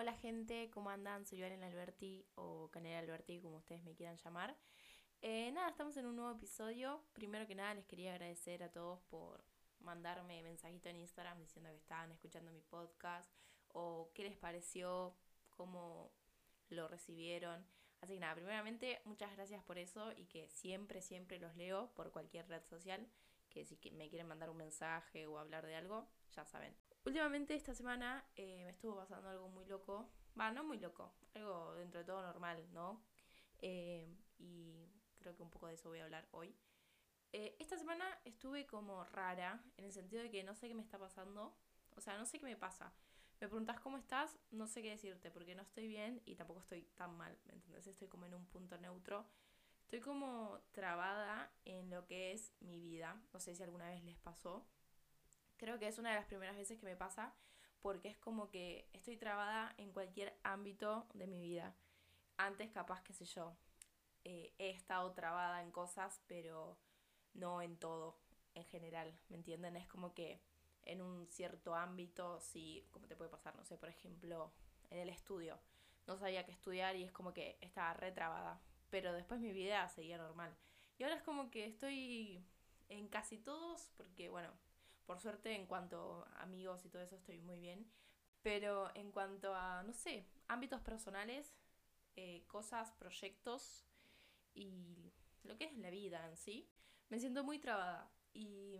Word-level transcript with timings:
Hola 0.00 0.14
gente, 0.14 0.70
¿cómo 0.70 0.88
andan? 0.88 1.26
Soy 1.26 1.42
Valen 1.42 1.62
Alberti 1.62 2.24
o 2.36 2.70
Canela 2.70 3.00
Alberti, 3.00 3.38
como 3.42 3.58
ustedes 3.58 3.84
me 3.84 3.94
quieran 3.94 4.16
llamar. 4.16 4.56
Eh, 5.20 5.52
nada, 5.52 5.68
estamos 5.68 5.94
en 5.98 6.06
un 6.06 6.16
nuevo 6.16 6.30
episodio. 6.30 7.04
Primero 7.12 7.46
que 7.46 7.54
nada 7.54 7.74
les 7.74 7.84
quería 7.84 8.14
agradecer 8.14 8.62
a 8.62 8.72
todos 8.72 8.98
por 9.10 9.44
mandarme 9.80 10.42
mensajito 10.42 10.88
en 10.88 10.96
Instagram 10.96 11.38
diciendo 11.38 11.68
que 11.68 11.76
estaban 11.76 12.10
escuchando 12.12 12.50
mi 12.50 12.62
podcast 12.62 13.30
o 13.74 14.10
qué 14.14 14.24
les 14.24 14.38
pareció, 14.38 15.14
cómo 15.50 16.10
lo 16.70 16.88
recibieron. 16.88 17.62
Así 18.00 18.14
que 18.14 18.20
nada, 18.20 18.34
primeramente 18.36 19.02
muchas 19.04 19.30
gracias 19.36 19.62
por 19.64 19.76
eso 19.76 20.12
y 20.12 20.24
que 20.24 20.48
siempre, 20.48 21.02
siempre 21.02 21.38
los 21.38 21.54
leo 21.56 21.92
por 21.92 22.10
cualquier 22.10 22.48
red 22.48 22.64
social, 22.64 23.06
que 23.50 23.66
si 23.66 23.78
me 23.90 24.08
quieren 24.08 24.28
mandar 24.28 24.48
un 24.48 24.56
mensaje 24.56 25.26
o 25.26 25.38
hablar 25.38 25.66
de 25.66 25.76
algo, 25.76 26.08
ya 26.32 26.46
saben. 26.46 26.74
Últimamente 27.04 27.54
esta 27.54 27.74
semana 27.74 28.24
eh, 28.36 28.62
me 28.64 28.70
estuvo 28.70 28.96
pasando 28.96 29.28
algo 29.28 29.48
muy 29.48 29.64
loco. 29.64 30.10
Va, 30.38 30.50
no 30.52 30.64
muy 30.64 30.78
loco, 30.78 31.12
algo 31.34 31.74
dentro 31.74 32.00
de 32.00 32.06
todo 32.06 32.22
normal, 32.22 32.64
¿no? 32.72 33.02
Eh, 33.60 34.08
y 34.38 34.86
creo 35.18 35.34
que 35.34 35.42
un 35.42 35.50
poco 35.50 35.66
de 35.66 35.74
eso 35.74 35.88
voy 35.88 35.98
a 36.00 36.04
hablar 36.04 36.28
hoy. 36.30 36.54
Eh, 37.32 37.56
esta 37.58 37.78
semana 37.78 38.04
estuve 38.24 38.66
como 38.66 39.04
rara, 39.04 39.62
en 39.76 39.84
el 39.84 39.92
sentido 39.92 40.22
de 40.22 40.30
que 40.30 40.42
no 40.42 40.54
sé 40.54 40.68
qué 40.68 40.74
me 40.74 40.82
está 40.82 40.98
pasando. 40.98 41.56
O 41.96 42.00
sea, 42.00 42.18
no 42.18 42.26
sé 42.26 42.38
qué 42.38 42.46
me 42.46 42.56
pasa. 42.56 42.92
Me 43.40 43.48
preguntas 43.48 43.80
cómo 43.80 43.96
estás, 43.96 44.36
no 44.50 44.66
sé 44.66 44.82
qué 44.82 44.90
decirte, 44.90 45.30
porque 45.30 45.54
no 45.54 45.62
estoy 45.62 45.88
bien 45.88 46.20
y 46.26 46.36
tampoco 46.36 46.60
estoy 46.60 46.82
tan 46.96 47.16
mal, 47.16 47.36
¿me 47.46 47.54
entendés? 47.54 47.86
Estoy 47.86 48.08
como 48.08 48.26
en 48.26 48.34
un 48.34 48.46
punto 48.46 48.76
neutro. 48.78 49.26
Estoy 49.82 50.00
como 50.00 50.60
trabada 50.72 51.50
en 51.64 51.90
lo 51.90 52.06
que 52.06 52.32
es 52.32 52.52
mi 52.60 52.78
vida. 52.78 53.20
No 53.32 53.40
sé 53.40 53.54
si 53.54 53.62
alguna 53.62 53.88
vez 53.88 54.02
les 54.04 54.18
pasó. 54.18 54.66
Creo 55.60 55.78
que 55.78 55.88
es 55.88 55.98
una 55.98 56.08
de 56.08 56.16
las 56.16 56.24
primeras 56.24 56.56
veces 56.56 56.78
que 56.78 56.86
me 56.86 56.96
pasa 56.96 57.34
porque 57.82 58.08
es 58.08 58.16
como 58.16 58.48
que 58.48 58.88
estoy 58.94 59.18
trabada 59.18 59.74
en 59.76 59.92
cualquier 59.92 60.34
ámbito 60.42 61.06
de 61.12 61.26
mi 61.26 61.38
vida. 61.38 61.76
Antes 62.38 62.70
capaz, 62.70 63.02
qué 63.02 63.12
sé 63.12 63.26
yo, 63.26 63.54
eh, 64.24 64.54
he 64.56 64.70
estado 64.70 65.12
trabada 65.12 65.60
en 65.60 65.70
cosas, 65.70 66.22
pero 66.26 66.78
no 67.34 67.60
en 67.60 67.76
todo, 67.76 68.18
en 68.54 68.64
general, 68.64 69.14
¿me 69.28 69.36
entienden? 69.36 69.76
Es 69.76 69.86
como 69.86 70.14
que 70.14 70.40
en 70.84 71.02
un 71.02 71.26
cierto 71.26 71.74
ámbito, 71.74 72.40
sí, 72.40 72.88
como 72.90 73.06
te 73.06 73.14
puede 73.14 73.28
pasar, 73.30 73.54
no 73.54 73.64
sé, 73.66 73.76
por 73.76 73.90
ejemplo, 73.90 74.54
en 74.88 74.96
el 74.96 75.10
estudio. 75.10 75.60
No 76.06 76.16
sabía 76.16 76.46
qué 76.46 76.52
estudiar 76.52 76.96
y 76.96 77.04
es 77.04 77.12
como 77.12 77.34
que 77.34 77.58
estaba 77.60 77.92
retrabada, 77.92 78.62
pero 78.88 79.12
después 79.12 79.40
mi 79.40 79.52
vida 79.52 79.86
seguía 79.90 80.16
normal. 80.16 80.56
Y 80.96 81.02
ahora 81.02 81.16
es 81.16 81.22
como 81.22 81.50
que 81.50 81.66
estoy 81.66 82.42
en 82.88 83.08
casi 83.08 83.36
todos, 83.36 83.90
porque 83.98 84.30
bueno, 84.30 84.54
por 85.06 85.20
suerte, 85.20 85.54
en 85.54 85.66
cuanto 85.66 86.26
a 86.34 86.42
amigos 86.42 86.84
y 86.84 86.88
todo 86.88 87.02
eso, 87.02 87.16
estoy 87.16 87.40
muy 87.40 87.60
bien. 87.60 87.90
Pero 88.42 88.90
en 88.94 89.12
cuanto 89.12 89.54
a, 89.54 89.82
no 89.82 89.92
sé, 89.92 90.26
ámbitos 90.48 90.80
personales, 90.80 91.54
eh, 92.16 92.44
cosas, 92.46 92.92
proyectos 92.92 93.84
y 94.54 95.12
lo 95.42 95.56
que 95.56 95.64
es 95.64 95.76
la 95.76 95.90
vida 95.90 96.26
en 96.28 96.36
sí, 96.36 96.68
me 97.08 97.18
siento 97.18 97.44
muy 97.44 97.58
trabada. 97.58 98.10
Y, 98.32 98.78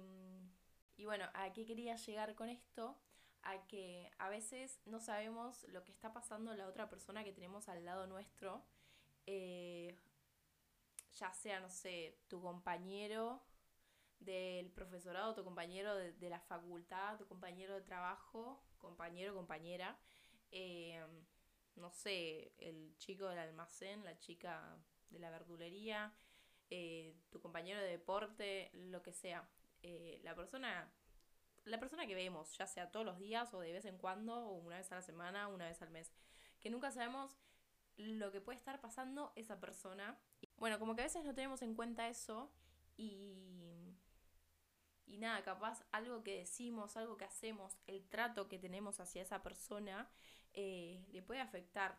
y 0.96 1.04
bueno, 1.04 1.26
¿a 1.34 1.52
qué 1.52 1.66
quería 1.66 1.96
llegar 1.96 2.34
con 2.34 2.48
esto? 2.48 2.98
A 3.42 3.66
que 3.66 4.10
a 4.18 4.28
veces 4.28 4.80
no 4.86 5.00
sabemos 5.00 5.64
lo 5.68 5.84
que 5.84 5.92
está 5.92 6.12
pasando 6.12 6.54
la 6.54 6.66
otra 6.66 6.88
persona 6.88 7.24
que 7.24 7.32
tenemos 7.32 7.68
al 7.68 7.84
lado 7.84 8.06
nuestro. 8.06 8.64
Eh, 9.26 9.98
ya 11.18 11.32
sea, 11.32 11.60
no 11.60 11.68
sé, 11.68 12.18
tu 12.28 12.40
compañero 12.40 13.42
del 14.20 14.70
profesorado, 14.70 15.34
tu 15.34 15.44
compañero 15.44 15.94
de, 15.96 16.30
la 16.30 16.40
facultad, 16.40 17.18
tu 17.18 17.26
compañero 17.26 17.74
de 17.74 17.80
trabajo, 17.80 18.62
compañero, 18.78 19.34
compañera, 19.34 19.98
eh, 20.52 21.02
no 21.76 21.90
sé, 21.90 22.54
el 22.58 22.96
chico 22.98 23.26
del 23.28 23.38
almacén, 23.38 24.04
la 24.04 24.18
chica 24.18 24.78
de 25.08 25.18
la 25.18 25.30
verdulería, 25.30 26.14
eh, 26.68 27.16
tu 27.30 27.40
compañero 27.40 27.80
de 27.80 27.88
deporte, 27.88 28.70
lo 28.74 29.02
que 29.02 29.12
sea. 29.12 29.48
Eh, 29.82 30.20
la 30.22 30.34
persona 30.34 30.92
la 31.64 31.78
persona 31.78 32.06
que 32.06 32.14
vemos, 32.14 32.56
ya 32.56 32.66
sea 32.66 32.90
todos 32.90 33.04
los 33.04 33.18
días 33.18 33.52
o 33.54 33.60
de 33.60 33.72
vez 33.72 33.84
en 33.84 33.98
cuando, 33.98 34.34
o 34.34 34.58
una 34.58 34.78
vez 34.78 34.90
a 34.92 34.96
la 34.96 35.02
semana, 35.02 35.48
una 35.48 35.66
vez 35.66 35.80
al 35.82 35.90
mes, 35.90 36.12
que 36.60 36.70
nunca 36.70 36.90
sabemos 36.90 37.36
lo 37.96 38.32
que 38.32 38.40
puede 38.40 38.58
estar 38.58 38.80
pasando 38.80 39.32
esa 39.36 39.60
persona. 39.60 40.18
Bueno, 40.56 40.78
como 40.78 40.94
que 40.94 41.02
a 41.02 41.04
veces 41.04 41.24
no 41.24 41.34
tenemos 41.34 41.62
en 41.62 41.74
cuenta 41.74 42.08
eso 42.08 42.50
y 42.96 43.49
y 45.10 45.18
nada, 45.18 45.42
capaz 45.42 45.84
algo 45.90 46.22
que 46.22 46.38
decimos, 46.38 46.96
algo 46.96 47.16
que 47.16 47.24
hacemos, 47.24 47.76
el 47.88 48.08
trato 48.08 48.48
que 48.48 48.58
tenemos 48.60 49.00
hacia 49.00 49.22
esa 49.22 49.42
persona, 49.42 50.08
eh, 50.52 51.04
le 51.10 51.20
puede 51.20 51.40
afectar. 51.40 51.98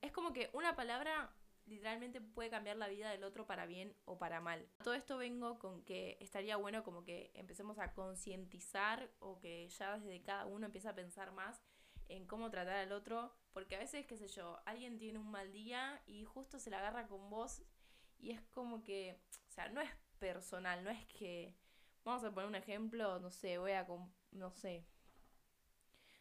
Es 0.00 0.10
como 0.10 0.32
que 0.32 0.48
una 0.54 0.74
palabra 0.74 1.30
literalmente 1.66 2.22
puede 2.22 2.48
cambiar 2.48 2.76
la 2.76 2.88
vida 2.88 3.10
del 3.10 3.24
otro 3.24 3.46
para 3.46 3.66
bien 3.66 3.94
o 4.06 4.18
para 4.18 4.40
mal. 4.40 4.66
Todo 4.82 4.94
esto 4.94 5.18
vengo 5.18 5.58
con 5.58 5.84
que 5.84 6.16
estaría 6.20 6.56
bueno 6.56 6.82
como 6.82 7.04
que 7.04 7.30
empecemos 7.34 7.78
a 7.78 7.92
concientizar 7.92 9.10
o 9.18 9.38
que 9.38 9.68
ya 9.68 9.98
desde 9.98 10.22
cada 10.22 10.46
uno 10.46 10.64
empiece 10.64 10.88
a 10.88 10.94
pensar 10.94 11.32
más 11.32 11.60
en 12.08 12.26
cómo 12.26 12.50
tratar 12.50 12.76
al 12.76 12.92
otro, 12.92 13.34
porque 13.52 13.76
a 13.76 13.80
veces, 13.80 14.06
qué 14.06 14.16
sé 14.16 14.28
yo, 14.28 14.58
alguien 14.64 14.96
tiene 14.96 15.18
un 15.18 15.30
mal 15.30 15.52
día 15.52 16.02
y 16.06 16.24
justo 16.24 16.58
se 16.58 16.70
la 16.70 16.78
agarra 16.78 17.06
con 17.06 17.28
vos 17.28 17.62
y 18.18 18.30
es 18.30 18.40
como 18.40 18.82
que, 18.82 19.20
o 19.46 19.52
sea, 19.52 19.68
no 19.68 19.82
es 19.82 19.90
personal, 20.18 20.82
no 20.82 20.90
es 20.90 21.04
que 21.06 21.54
Vamos 22.04 22.24
a 22.24 22.32
poner 22.32 22.48
un 22.48 22.54
ejemplo, 22.54 23.18
no 23.20 23.30
sé, 23.30 23.58
voy 23.58 23.72
a, 23.72 23.86
no 24.32 24.50
sé, 24.50 24.86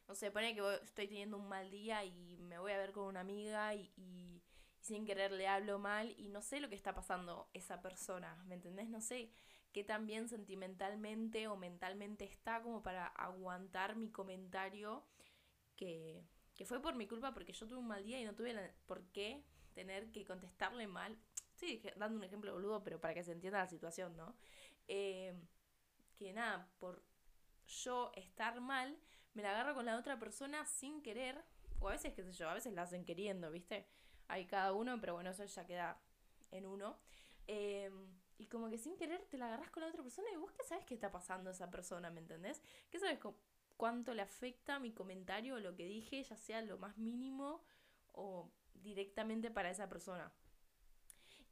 no 0.07 0.15
sé, 0.15 0.31
pone 0.31 0.55
que 0.55 0.61
estoy 0.83 1.07
teniendo 1.07 1.37
un 1.37 1.47
mal 1.47 1.69
día 1.69 2.03
y 2.03 2.37
me 2.39 2.59
voy 2.59 2.71
a 2.71 2.77
ver 2.77 2.91
con 2.91 3.05
una 3.05 3.21
amiga 3.21 3.73
y, 3.75 3.91
y, 3.97 4.41
sin 4.79 5.05
querer 5.05 5.31
le 5.31 5.47
hablo 5.47 5.79
mal 5.79 6.13
y 6.17 6.29
no 6.29 6.41
sé 6.41 6.59
lo 6.59 6.69
que 6.69 6.75
está 6.75 6.93
pasando 6.93 7.49
esa 7.53 7.81
persona, 7.81 8.41
¿me 8.45 8.55
entendés? 8.55 8.89
No 8.89 9.01
sé 9.01 9.31
qué 9.73 9.83
tan 9.83 10.07
bien 10.07 10.29
sentimentalmente 10.29 11.47
o 11.47 11.57
mentalmente 11.57 12.25
está 12.25 12.61
como 12.61 12.81
para 12.81 13.07
aguantar 13.07 13.95
mi 13.95 14.09
comentario 14.09 15.05
que, 15.75 16.23
que 16.55 16.65
fue 16.65 16.81
por 16.81 16.95
mi 16.95 17.07
culpa 17.07 17.33
porque 17.33 17.53
yo 17.53 17.67
tuve 17.67 17.79
un 17.79 17.87
mal 17.87 18.03
día 18.03 18.19
y 18.19 18.25
no 18.25 18.33
tuve 18.33 18.73
por 18.85 19.03
qué 19.11 19.43
tener 19.73 20.09
que 20.11 20.25
contestarle 20.25 20.87
mal. 20.87 21.17
Sí, 21.55 21.81
dando 21.97 22.17
un 22.17 22.23
ejemplo 22.23 22.53
boludo, 22.53 22.83
pero 22.83 22.99
para 22.99 23.13
que 23.13 23.23
se 23.23 23.31
entienda 23.31 23.59
la 23.59 23.67
situación, 23.67 24.15
¿no? 24.15 24.35
Eh, 24.87 25.33
que 26.17 26.33
nada, 26.33 26.69
por 26.79 27.03
yo 27.67 28.11
estar 28.15 28.59
mal, 28.61 28.97
me 29.33 29.43
la 29.43 29.51
agarro 29.51 29.75
con 29.75 29.85
la 29.85 29.97
otra 29.97 30.17
persona 30.19 30.65
sin 30.65 31.01
querer, 31.01 31.43
o 31.79 31.89
a 31.89 31.91
veces, 31.91 32.13
qué 32.13 32.23
sé 32.23 32.33
yo, 32.33 32.49
a 32.49 32.53
veces 32.53 32.73
la 32.73 32.83
hacen 32.83 33.05
queriendo, 33.05 33.51
¿viste? 33.51 33.87
Hay 34.27 34.45
cada 34.45 34.73
uno, 34.73 34.99
pero 34.99 35.13
bueno, 35.13 35.29
eso 35.29 35.45
ya 35.45 35.65
queda 35.65 36.01
en 36.51 36.65
uno. 36.65 36.99
Em, 37.45 38.07
y 38.37 38.47
como 38.47 38.69
que 38.69 38.77
sin 38.77 38.97
querer 38.97 39.23
te 39.25 39.37
la 39.37 39.47
agarras 39.47 39.69
con 39.69 39.81
la 39.81 39.89
otra 39.89 40.03
persona 40.03 40.27
y 40.33 40.37
vos 40.37 40.51
qué 40.51 40.63
sabes 40.63 40.85
qué 40.85 40.93
está 40.93 41.11
pasando 41.11 41.49
a 41.49 41.53
esa 41.53 41.69
persona, 41.69 42.09
¿me 42.09 42.19
entendés? 42.19 42.61
¿Qué 42.89 42.99
sabes 42.99 43.19
cuánto 43.77 44.13
le 44.13 44.21
afecta 44.21 44.79
mi 44.79 44.91
comentario 44.91 45.55
o 45.55 45.59
lo 45.59 45.75
que 45.75 45.85
dije, 45.85 46.23
ya 46.23 46.35
sea 46.35 46.61
lo 46.61 46.77
más 46.77 46.97
mínimo 46.97 47.63
o 48.13 48.51
directamente 48.73 49.49
para 49.51 49.69
esa 49.69 49.87
persona? 49.87 50.31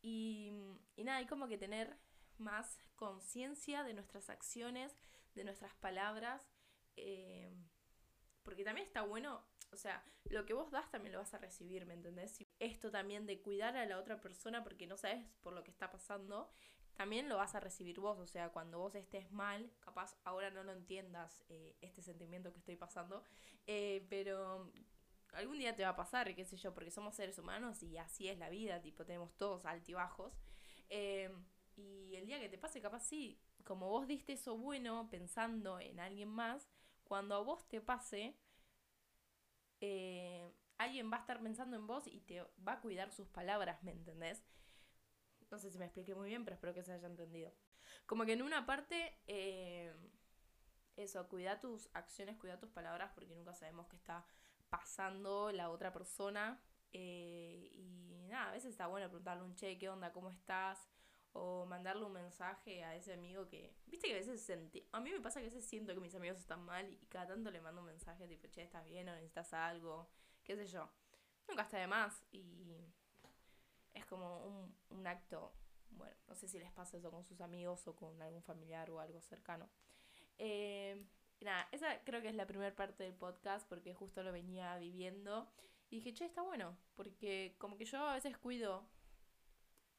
Y, 0.01 0.51
y 0.95 1.03
nada, 1.03 1.19
hay 1.19 1.25
como 1.25 1.47
que 1.47 1.57
tener 1.57 1.97
más 2.39 2.79
conciencia 2.95 3.83
de 3.83 3.93
nuestras 3.93 4.29
acciones, 4.29 4.95
de 5.33 5.43
nuestras 5.43 5.73
palabras, 5.75 6.49
eh, 6.95 7.53
porque 8.43 8.63
también 8.63 8.87
está 8.87 9.01
bueno, 9.01 9.43
o 9.71 9.77
sea, 9.77 10.03
lo 10.25 10.45
que 10.45 10.53
vos 10.53 10.71
das 10.71 10.89
también 10.91 11.13
lo 11.13 11.19
vas 11.19 11.33
a 11.33 11.37
recibir, 11.37 11.85
¿me 11.85 11.93
entendés? 11.93 12.45
Esto 12.59 12.91
también 12.91 13.25
de 13.25 13.41
cuidar 13.41 13.75
a 13.75 13.85
la 13.85 13.97
otra 13.97 14.21
persona 14.21 14.63
porque 14.63 14.87
no 14.87 14.97
sabes 14.97 15.25
por 15.41 15.53
lo 15.53 15.63
que 15.63 15.71
está 15.71 15.91
pasando, 15.91 16.49
también 16.95 17.27
lo 17.27 17.37
vas 17.37 17.55
a 17.55 17.59
recibir 17.59 17.99
vos, 17.99 18.19
o 18.19 18.27
sea, 18.27 18.49
cuando 18.49 18.79
vos 18.79 18.95
estés 18.95 19.31
mal, 19.31 19.69
capaz 19.81 20.15
ahora 20.23 20.49
no 20.49 20.63
lo 20.63 20.71
entiendas 20.71 21.43
eh, 21.49 21.75
este 21.81 22.01
sentimiento 22.01 22.53
que 22.53 22.59
estoy 22.59 22.77
pasando, 22.77 23.23
eh, 23.67 24.05
pero 24.09 24.71
algún 25.33 25.59
día 25.59 25.75
te 25.75 25.83
va 25.83 25.89
a 25.89 25.95
pasar, 25.95 26.33
qué 26.35 26.45
sé 26.45 26.55
yo, 26.55 26.73
porque 26.73 26.91
somos 26.91 27.15
seres 27.15 27.37
humanos 27.37 27.83
y 27.83 27.97
así 27.97 28.29
es 28.29 28.37
la 28.37 28.49
vida, 28.49 28.81
tipo, 28.81 29.05
tenemos 29.05 29.35
todos 29.35 29.65
altibajos. 29.65 30.33
Eh, 30.89 31.29
y 31.75 32.15
el 32.15 32.25
día 32.25 32.39
que 32.39 32.49
te 32.49 32.57
pase, 32.57 32.81
capaz 32.81 33.01
sí, 33.01 33.39
como 33.63 33.89
vos 33.89 34.07
diste 34.07 34.33
eso 34.33 34.57
bueno 34.57 35.07
pensando 35.09 35.79
en 35.79 35.99
alguien 35.99 36.29
más, 36.29 36.69
cuando 37.03 37.35
a 37.35 37.39
vos 37.39 37.67
te 37.67 37.81
pase, 37.81 38.35
eh, 39.81 40.49
alguien 40.77 41.11
va 41.11 41.17
a 41.17 41.19
estar 41.21 41.41
pensando 41.41 41.75
en 41.75 41.87
vos 41.87 42.07
y 42.07 42.21
te 42.21 42.41
va 42.67 42.73
a 42.73 42.81
cuidar 42.81 43.11
sus 43.11 43.27
palabras, 43.27 43.81
¿me 43.83 43.91
entendés? 43.91 44.43
No 45.51 45.59
sé 45.59 45.71
si 45.71 45.77
me 45.77 45.85
expliqué 45.85 46.15
muy 46.15 46.29
bien, 46.29 46.43
pero 46.43 46.55
espero 46.55 46.73
que 46.73 46.83
se 46.83 46.93
haya 46.93 47.07
entendido. 47.07 47.53
Como 48.05 48.25
que 48.25 48.33
en 48.33 48.41
una 48.41 48.65
parte, 48.65 49.19
eh, 49.27 49.93
eso, 50.95 51.27
cuida 51.27 51.59
tus 51.59 51.89
acciones, 51.93 52.37
cuida 52.37 52.59
tus 52.59 52.69
palabras, 52.69 53.11
porque 53.13 53.35
nunca 53.35 53.53
sabemos 53.53 53.87
qué 53.87 53.95
está 53.95 54.25
pasando 54.69 55.51
la 55.51 55.69
otra 55.69 55.93
persona. 55.93 56.61
Eh, 56.91 57.69
y 57.73 58.25
nada, 58.27 58.49
a 58.49 58.51
veces 58.53 58.71
está 58.71 58.87
bueno 58.87 59.07
preguntarle 59.07 59.43
un 59.43 59.55
che, 59.55 59.77
¿qué 59.77 59.89
onda? 59.89 60.11
¿Cómo 60.13 60.29
estás? 60.29 60.89
O 61.37 61.65
mandarle 61.65 62.05
un 62.05 62.13
mensaje 62.13 62.83
a 62.85 62.95
ese 62.95 63.13
amigo 63.13 63.47
que, 63.49 63.75
viste 63.87 64.07
que 64.07 64.13
a 64.13 64.17
veces 64.17 64.41
sentí, 64.41 64.87
a 64.93 65.01
mí 65.01 65.11
me 65.11 65.19
pasa 65.19 65.41
que 65.41 65.47
a 65.47 65.49
veces 65.49 65.65
siento 65.65 65.93
que 65.93 65.99
mis 65.99 66.15
amigos 66.15 66.39
están 66.39 66.63
mal 66.63 66.89
y 66.93 67.05
cada 67.07 67.27
tanto 67.27 67.51
le 67.51 67.59
mando 67.59 67.81
un 67.81 67.87
mensaje 67.87 68.25
tipo, 68.25 68.47
che, 68.47 68.61
¿estás 68.61 68.85
bien 68.85 69.09
o 69.09 69.11
necesitas 69.11 69.53
algo? 69.53 70.09
qué 70.45 70.55
sé 70.55 70.65
yo. 70.67 70.89
Nunca 71.49 71.63
está 71.63 71.77
de 71.77 71.87
más 71.87 72.23
y 72.31 72.77
es 73.93 74.05
como 74.05 74.45
un, 74.45 74.75
un 74.89 75.07
acto, 75.07 75.53
bueno, 75.89 76.15
no 76.27 76.35
sé 76.35 76.47
si 76.47 76.57
les 76.57 76.71
pasa 76.71 76.97
eso 76.97 77.11
con 77.11 77.25
sus 77.25 77.41
amigos 77.41 77.85
o 77.87 77.95
con 77.95 78.21
algún 78.21 78.43
familiar 78.43 78.89
o 78.89 78.99
algo 79.01 79.19
cercano. 79.21 79.69
Eh, 80.37 81.03
nada, 81.41 81.67
esa 81.71 81.99
creo 82.03 82.21
que 82.21 82.29
es 82.29 82.35
la 82.35 82.47
primera 82.47 82.73
parte 82.73 83.03
del 83.03 83.13
podcast 83.13 83.67
porque 83.67 83.93
justo 83.93 84.23
lo 84.23 84.31
venía 84.31 84.77
viviendo 84.77 85.51
y 85.89 85.97
dije, 85.97 86.13
che, 86.13 86.25
está 86.25 86.41
bueno, 86.41 86.77
porque 86.95 87.55
como 87.57 87.77
que 87.77 87.85
yo 87.85 87.99
a 88.05 88.13
veces 88.13 88.37
cuido, 88.37 88.87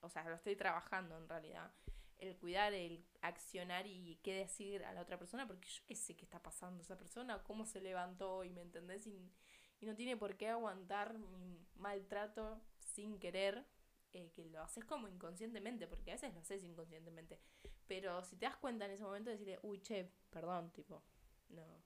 o 0.00 0.08
sea, 0.08 0.24
lo 0.24 0.36
estoy 0.36 0.56
trabajando 0.56 1.16
en 1.16 1.28
realidad, 1.28 1.72
el 2.18 2.36
cuidar, 2.36 2.72
el 2.72 3.04
accionar 3.20 3.86
y 3.86 4.18
qué 4.22 4.34
decir 4.34 4.84
a 4.84 4.92
la 4.92 5.02
otra 5.02 5.18
persona, 5.18 5.46
porque 5.46 5.68
yo 5.68 5.82
qué 5.86 5.94
sé 5.94 6.16
qué 6.16 6.24
está 6.24 6.42
pasando 6.42 6.82
esa 6.82 6.96
persona, 6.96 7.42
cómo 7.42 7.66
se 7.66 7.80
levantó 7.80 8.44
y 8.44 8.50
me 8.50 8.62
entendés, 8.62 9.06
y, 9.06 9.32
y 9.80 9.86
no 9.86 9.94
tiene 9.94 10.16
por 10.16 10.36
qué 10.36 10.48
aguantar 10.48 11.18
mi 11.18 11.66
maltrato 11.74 12.60
sin 12.78 13.18
querer, 13.18 13.66
eh, 14.12 14.30
que 14.34 14.46
lo 14.46 14.62
haces 14.62 14.84
como 14.84 15.08
inconscientemente, 15.08 15.86
porque 15.86 16.10
a 16.10 16.14
veces 16.14 16.32
lo 16.32 16.40
haces 16.40 16.64
inconscientemente, 16.64 17.38
pero 17.86 18.24
si 18.24 18.36
te 18.36 18.46
das 18.46 18.56
cuenta 18.56 18.86
en 18.86 18.92
ese 18.92 19.04
momento, 19.04 19.30
decirle, 19.30 19.58
uy, 19.62 19.80
che, 19.82 20.10
perdón, 20.30 20.72
tipo, 20.72 21.02
no, 21.48 21.82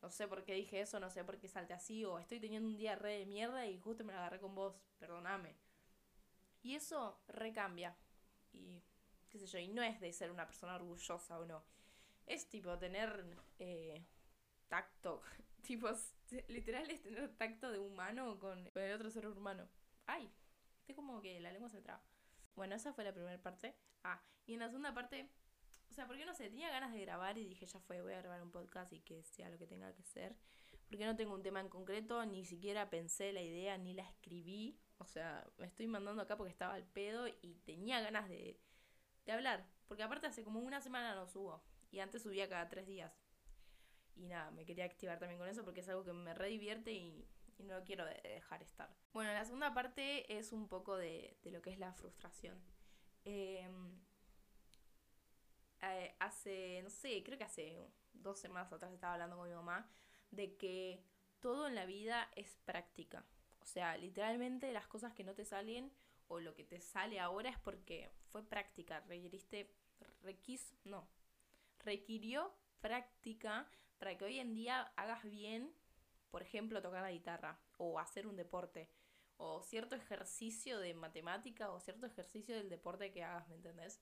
no 0.00 0.10
sé 0.10 0.28
por 0.28 0.44
qué 0.44 0.54
dije 0.54 0.80
eso, 0.80 1.00
no 1.00 1.10
sé 1.10 1.24
por 1.24 1.38
qué 1.38 1.48
salte 1.48 1.74
así, 1.74 2.04
o 2.04 2.18
estoy 2.18 2.40
teniendo 2.40 2.68
un 2.68 2.76
día 2.76 2.94
re 2.94 3.18
de 3.18 3.26
mierda 3.26 3.66
y 3.66 3.78
justo 3.78 4.04
me 4.04 4.12
la 4.12 4.20
agarré 4.20 4.40
con 4.40 4.54
vos, 4.54 4.74
perdoname. 4.98 5.56
Y 6.62 6.74
eso 6.74 7.20
recambia. 7.28 7.96
Y 8.52 8.82
qué 9.28 9.38
sé 9.38 9.46
yo, 9.46 9.58
y 9.58 9.68
no 9.68 9.82
es 9.82 10.00
de 10.00 10.12
ser 10.12 10.30
una 10.30 10.46
persona 10.46 10.74
orgullosa 10.74 11.38
o 11.38 11.44
no. 11.44 11.64
Es 12.26 12.48
tipo 12.48 12.78
tener 12.78 13.36
eh, 13.58 14.06
tacto, 14.68 15.22
tipo, 15.62 15.88
literal 16.48 16.90
es 16.90 17.02
tener 17.02 17.36
tacto 17.36 17.70
de 17.70 17.78
humano 17.78 18.38
con 18.38 18.70
el 18.74 18.92
otro 18.92 19.10
ser 19.10 19.26
humano. 19.26 19.68
Ay, 20.06 20.30
estoy 20.80 20.94
como 20.94 21.20
que 21.20 21.40
la 21.40 21.52
lengua 21.52 21.68
se 21.68 21.80
traba. 21.80 22.02
Bueno, 22.54 22.74
esa 22.74 22.92
fue 22.92 23.04
la 23.04 23.12
primera 23.12 23.42
parte. 23.42 23.74
Ah, 24.04 24.22
y 24.46 24.54
en 24.54 24.60
la 24.60 24.68
segunda 24.68 24.92
parte 24.92 25.30
o 25.92 25.94
sea, 25.94 26.06
porque 26.06 26.24
no 26.24 26.32
sé, 26.32 26.48
tenía 26.48 26.70
ganas 26.70 26.94
de 26.94 27.02
grabar 27.02 27.36
y 27.36 27.44
dije, 27.44 27.66
ya 27.66 27.78
fue, 27.78 28.00
voy 28.00 28.14
a 28.14 28.22
grabar 28.22 28.42
un 28.42 28.50
podcast 28.50 28.90
y 28.94 29.00
que 29.00 29.22
sea 29.24 29.50
lo 29.50 29.58
que 29.58 29.66
tenga 29.66 29.92
que 29.92 30.02
ser. 30.02 30.34
Porque 30.88 31.04
no 31.04 31.14
tengo 31.16 31.34
un 31.34 31.42
tema 31.42 31.60
en 31.60 31.68
concreto, 31.68 32.24
ni 32.24 32.46
siquiera 32.46 32.88
pensé 32.88 33.30
la 33.30 33.42
idea, 33.42 33.76
ni 33.76 33.92
la 33.92 34.02
escribí. 34.02 34.80
O 35.02 35.08
sea, 35.08 35.46
me 35.58 35.66
estoy 35.66 35.86
mandando 35.86 36.22
acá 36.22 36.36
porque 36.36 36.52
estaba 36.52 36.74
al 36.74 36.84
pedo 36.84 37.26
y 37.28 37.54
tenía 37.64 38.00
ganas 38.00 38.28
de, 38.28 38.58
de 39.26 39.32
hablar. 39.32 39.66
Porque 39.88 40.02
aparte 40.02 40.26
hace 40.26 40.44
como 40.44 40.60
una 40.60 40.80
semana 40.80 41.14
no 41.14 41.26
subo. 41.26 41.62
Y 41.90 42.00
antes 42.00 42.22
subía 42.22 42.48
cada 42.48 42.68
tres 42.68 42.86
días. 42.86 43.12
Y 44.14 44.28
nada, 44.28 44.50
me 44.52 44.64
quería 44.64 44.84
activar 44.84 45.18
también 45.18 45.38
con 45.38 45.48
eso 45.48 45.64
porque 45.64 45.80
es 45.80 45.88
algo 45.88 46.04
que 46.04 46.12
me 46.12 46.34
redivierte 46.34 46.92
y, 46.92 47.26
y 47.58 47.64
no 47.64 47.82
quiero 47.84 48.04
dejar 48.04 48.62
estar. 48.62 48.94
Bueno, 49.12 49.32
la 49.32 49.44
segunda 49.44 49.74
parte 49.74 50.38
es 50.38 50.52
un 50.52 50.68
poco 50.68 50.96
de, 50.96 51.36
de 51.42 51.50
lo 51.50 51.60
que 51.60 51.70
es 51.70 51.78
la 51.78 51.92
frustración. 51.92 52.62
Eh, 53.24 53.68
eh, 55.82 56.14
hace, 56.20 56.80
no 56.82 56.90
sé, 56.90 57.22
creo 57.24 57.38
que 57.38 57.44
hace 57.44 57.90
dos 58.12 58.38
semanas 58.38 58.72
atrás 58.72 58.92
estaba 58.92 59.14
hablando 59.14 59.36
con 59.36 59.48
mi 59.48 59.54
mamá 59.54 59.90
de 60.30 60.56
que 60.56 61.04
todo 61.40 61.66
en 61.66 61.74
la 61.74 61.86
vida 61.86 62.30
es 62.36 62.56
práctica. 62.64 63.24
O 63.62 63.66
sea, 63.66 63.96
literalmente 63.96 64.72
las 64.72 64.86
cosas 64.86 65.12
que 65.14 65.24
no 65.24 65.34
te 65.34 65.44
salen 65.44 65.92
o 66.28 66.40
lo 66.40 66.54
que 66.54 66.64
te 66.64 66.80
sale 66.80 67.20
ahora 67.20 67.50
es 67.50 67.58
porque 67.58 68.10
fue 68.28 68.42
práctica. 68.42 69.00
Requiriste, 69.00 69.74
requis, 70.22 70.74
no, 70.84 71.08
requirió 71.80 72.52
práctica 72.80 73.68
para 73.98 74.16
que 74.18 74.24
hoy 74.24 74.40
en 74.40 74.54
día 74.54 74.92
hagas 74.96 75.22
bien, 75.22 75.72
por 76.30 76.42
ejemplo, 76.42 76.82
tocar 76.82 77.02
la 77.02 77.12
guitarra 77.12 77.60
o 77.76 77.98
hacer 77.98 78.26
un 78.26 78.36
deporte 78.36 78.90
o 79.36 79.62
cierto 79.62 79.94
ejercicio 79.96 80.78
de 80.78 80.94
matemática 80.94 81.70
o 81.70 81.80
cierto 81.80 82.06
ejercicio 82.06 82.56
del 82.56 82.68
deporte 82.68 83.12
que 83.12 83.24
hagas, 83.24 83.48
¿me 83.48 83.56
entendés? 83.56 84.00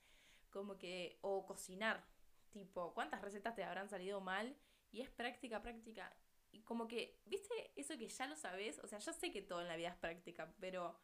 como 0.50 0.78
que, 0.78 1.18
o 1.22 1.46
cocinar, 1.46 2.04
tipo, 2.50 2.92
¿cuántas 2.92 3.22
recetas 3.22 3.54
te 3.54 3.64
habrán 3.64 3.88
salido 3.88 4.20
mal? 4.20 4.56
Y 4.92 5.00
es 5.00 5.10
práctica, 5.10 5.62
práctica. 5.62 6.12
Y 6.52 6.62
como 6.62 6.88
que, 6.88 7.18
¿viste 7.26 7.72
eso 7.76 7.96
que 7.96 8.08
ya 8.08 8.26
lo 8.26 8.36
sabes? 8.36 8.78
O 8.80 8.86
sea, 8.86 8.98
yo 8.98 9.12
sé 9.12 9.30
que 9.30 9.42
todo 9.42 9.60
en 9.60 9.68
la 9.68 9.76
vida 9.76 9.88
es 9.88 9.96
práctica, 9.96 10.52
pero 10.60 10.98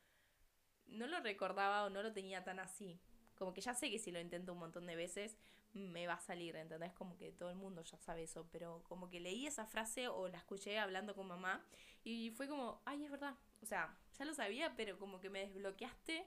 no 0.86 1.06
lo 1.06 1.20
recordaba 1.20 1.84
o 1.84 1.90
no 1.90 2.02
lo 2.02 2.12
tenía 2.12 2.44
tan 2.44 2.58
así. 2.58 3.00
Como 3.34 3.52
que 3.52 3.60
ya 3.60 3.74
sé 3.74 3.90
que 3.90 3.98
si 3.98 4.10
lo 4.10 4.20
intento 4.20 4.52
un 4.52 4.58
montón 4.58 4.86
de 4.86 4.96
veces 4.96 5.36
me 5.72 6.06
va 6.06 6.14
a 6.14 6.20
salir, 6.20 6.56
¿entendés? 6.56 6.92
Como 6.94 7.16
que 7.16 7.32
todo 7.32 7.50
el 7.50 7.56
mundo 7.56 7.82
ya 7.82 7.98
sabe 7.98 8.22
eso, 8.22 8.48
pero 8.50 8.82
como 8.84 9.10
que 9.10 9.20
leí 9.20 9.46
esa 9.46 9.66
frase 9.66 10.08
o 10.08 10.28
la 10.28 10.38
escuché 10.38 10.78
hablando 10.78 11.14
con 11.14 11.26
mamá 11.26 11.64
y 12.02 12.30
fue 12.30 12.48
como, 12.48 12.80
ay, 12.86 13.04
es 13.04 13.10
verdad. 13.10 13.34
O 13.62 13.66
sea, 13.66 13.96
ya 14.18 14.24
lo 14.24 14.34
sabía, 14.34 14.74
pero 14.76 14.98
como 14.98 15.20
que 15.20 15.28
me 15.28 15.40
desbloqueaste 15.40 16.26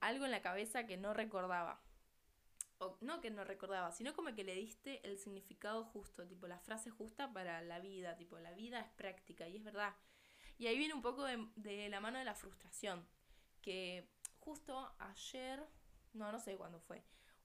algo 0.00 0.24
en 0.24 0.30
la 0.30 0.42
cabeza 0.42 0.86
que 0.86 0.96
no 0.96 1.14
recordaba 1.14 1.80
no 3.00 3.20
que 3.20 3.30
no 3.30 3.44
recordaba, 3.44 3.92
sino 3.92 4.14
como 4.14 4.34
que 4.34 4.44
le 4.44 4.54
diste 4.54 5.06
el 5.06 5.18
significado 5.18 5.84
justo, 5.84 6.26
tipo 6.26 6.46
la 6.46 6.58
frase 6.58 6.90
justa 6.90 7.32
para 7.32 7.60
la 7.62 7.78
vida, 7.78 8.16
tipo 8.16 8.38
la 8.38 8.52
vida 8.52 8.80
es 8.80 8.90
práctica 8.90 9.48
y 9.48 9.56
es 9.56 9.64
verdad. 9.64 9.94
Y 10.58 10.66
ahí 10.66 10.76
viene 10.76 10.94
un 10.94 11.02
poco 11.02 11.24
de, 11.24 11.88
la 11.88 12.00
mano 12.00 12.18
de 12.18 12.24
la 12.24 12.34
frustración, 12.34 13.06
que 13.62 14.08
justo 14.38 14.94
ayer, 14.98 15.62
no, 16.12 16.32
no 16.32 16.38
sé 16.38 16.56
cuándo 16.56 16.80
fue, 16.80 17.02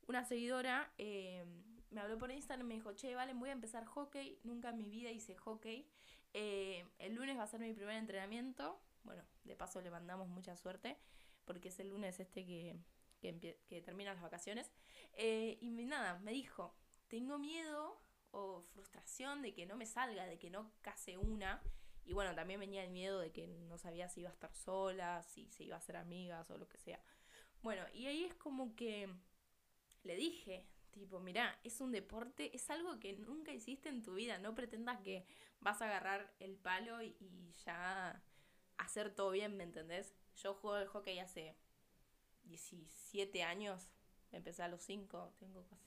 una 0.08 0.24
seguidora 0.24 0.94
eh, 0.98 1.46
me 1.92 2.02
habló 2.02 2.18
por 2.18 2.32
Instagram 2.32 2.66
y 2.68 2.70
me 2.70 2.76
dijo, 2.76 2.94
che, 2.94 3.16
vale, 3.16 3.34
voy 3.34 3.50
a 3.50 3.54
empezar 3.54 3.86
hockey, 3.86 4.40
nunca 4.44 4.70
en 4.70 4.78
mi 4.78 4.90
vida 4.90 5.12
hice 5.12 5.36
hockey, 5.36 5.90
eh, 6.34 6.86
el 7.00 7.16
lunes 7.16 7.38
va 7.38 7.44
a 7.44 7.48
ser 7.48 7.60
mi 7.60 7.74
primer 7.74 7.96
entrenamiento, 7.96 8.82
bueno, 9.04 9.24
de 9.44 9.56
paso 9.56 9.82
le 9.82 9.90
mandamos 9.90 10.28
mucha 10.28 10.58
suerte, 10.58 10.98
porque 11.46 11.70
es 11.70 11.80
el 11.80 11.90
lunes 11.90 12.20
este 12.20 12.46
que, 12.46 12.76
que, 13.68 13.82
terminan 13.82 14.16
las 14.16 14.24
vacaciones. 14.24 14.72
Eh, 15.14 15.58
y 15.62 15.70
nada, 15.72 16.20
me 16.20 16.32
dijo, 16.32 16.76
tengo 17.08 17.38
miedo 17.38 18.02
o 18.32 18.62
frustración 18.62 19.42
de 19.42 19.54
que 19.54 19.66
no 19.66 19.76
me 19.76 19.86
salga, 19.86 20.26
de 20.26 20.38
que 20.38 20.50
no 20.50 20.72
case 20.82 21.18
una. 21.18 21.62
Y 22.04 22.14
bueno, 22.14 22.36
también 22.36 22.60
venía 22.60 22.84
el 22.84 22.92
miedo 22.92 23.20
de 23.20 23.32
que 23.32 23.48
no 23.48 23.78
sabía 23.78 24.10
si 24.10 24.22
iba 24.22 24.30
a 24.30 24.34
estar 24.34 24.54
sola, 24.54 25.24
si 25.24 25.48
se 25.52 25.64
iba 25.64 25.76
a 25.76 25.80
hacer 25.80 25.98
amigas 25.98 26.50
o 26.52 26.58
lo 26.58 26.68
que 26.68 26.78
sea. 26.78 27.02
Bueno, 27.62 27.84
y 27.94 28.06
ahí 28.08 28.26
es 28.26 28.36
como 28.36 28.76
que 28.76 29.10
le 30.04 30.16
dije, 30.16 30.68
tipo, 30.92 31.20
mira, 31.20 31.60
es 31.64 31.82
un 31.82 31.92
deporte, 31.92 32.56
es 32.56 32.70
algo 32.70 33.00
que 33.00 33.14
nunca 33.14 33.54
hiciste 33.54 33.90
en 33.90 34.04
tu 34.04 34.14
vida, 34.14 34.38
no 34.38 34.54
pretendas 34.54 35.00
que 35.02 35.26
vas 35.62 35.82
a 35.82 35.86
agarrar 35.86 36.34
el 36.40 36.58
palo 36.58 37.02
y, 37.02 37.16
y 37.20 37.54
ya 37.66 38.22
hacer 38.78 39.14
todo 39.16 39.32
bien, 39.32 39.58
¿me 39.58 39.64
entendés? 39.64 40.14
Yo 40.36 40.54
juego 40.54 40.78
el 40.78 40.88
hockey 40.88 41.20
hace 41.20 41.56
17 42.46 43.44
años, 43.44 43.92
empecé 44.32 44.64
a 44.64 44.68
los 44.68 44.82
5, 44.82 45.36
tengo 45.40 45.66
casi... 45.68 45.86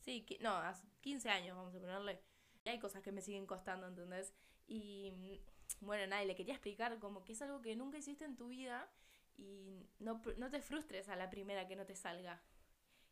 Sí, 0.00 0.26
no, 0.40 0.54
hace 0.56 0.86
15 1.00 1.30
años 1.30 1.56
vamos 1.56 1.74
a 1.74 1.80
ponerle. 1.80 2.20
Y 2.64 2.68
hay 2.68 2.78
cosas 2.78 3.02
que 3.02 3.12
me 3.12 3.22
siguen 3.22 3.46
costando, 3.46 3.86
¿entendés? 3.86 4.34
Y 4.66 5.10
mm, 5.12 5.86
bueno, 5.86 6.06
nada, 6.06 6.24
le 6.24 6.34
quería 6.34 6.54
explicar 6.54 6.98
como 6.98 7.24
que 7.24 7.32
es 7.32 7.42
algo 7.42 7.60
que 7.60 7.76
nunca 7.76 7.98
hiciste 7.98 8.24
en 8.24 8.36
tu 8.36 8.48
vida 8.48 8.90
y 9.36 9.88
no, 9.98 10.22
no 10.36 10.50
te 10.50 10.60
frustres 10.60 11.08
a 11.08 11.16
la 11.16 11.30
primera 11.30 11.66
que 11.66 11.76
no 11.76 11.86
te 11.86 11.96
salga. 11.96 12.42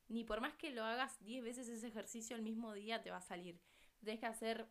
Ni 0.08 0.24
por 0.24 0.40
más 0.40 0.54
que 0.54 0.70
lo 0.70 0.84
hagas 0.84 1.22
10 1.24 1.42
veces 1.42 1.68
ese 1.68 1.88
ejercicio 1.88 2.36
el 2.36 2.42
mismo 2.42 2.72
día 2.74 3.02
te 3.02 3.10
va 3.10 3.18
a 3.18 3.22
salir. 3.22 3.60
Tienes 4.00 4.20
que 4.20 4.26
hacer, 4.26 4.68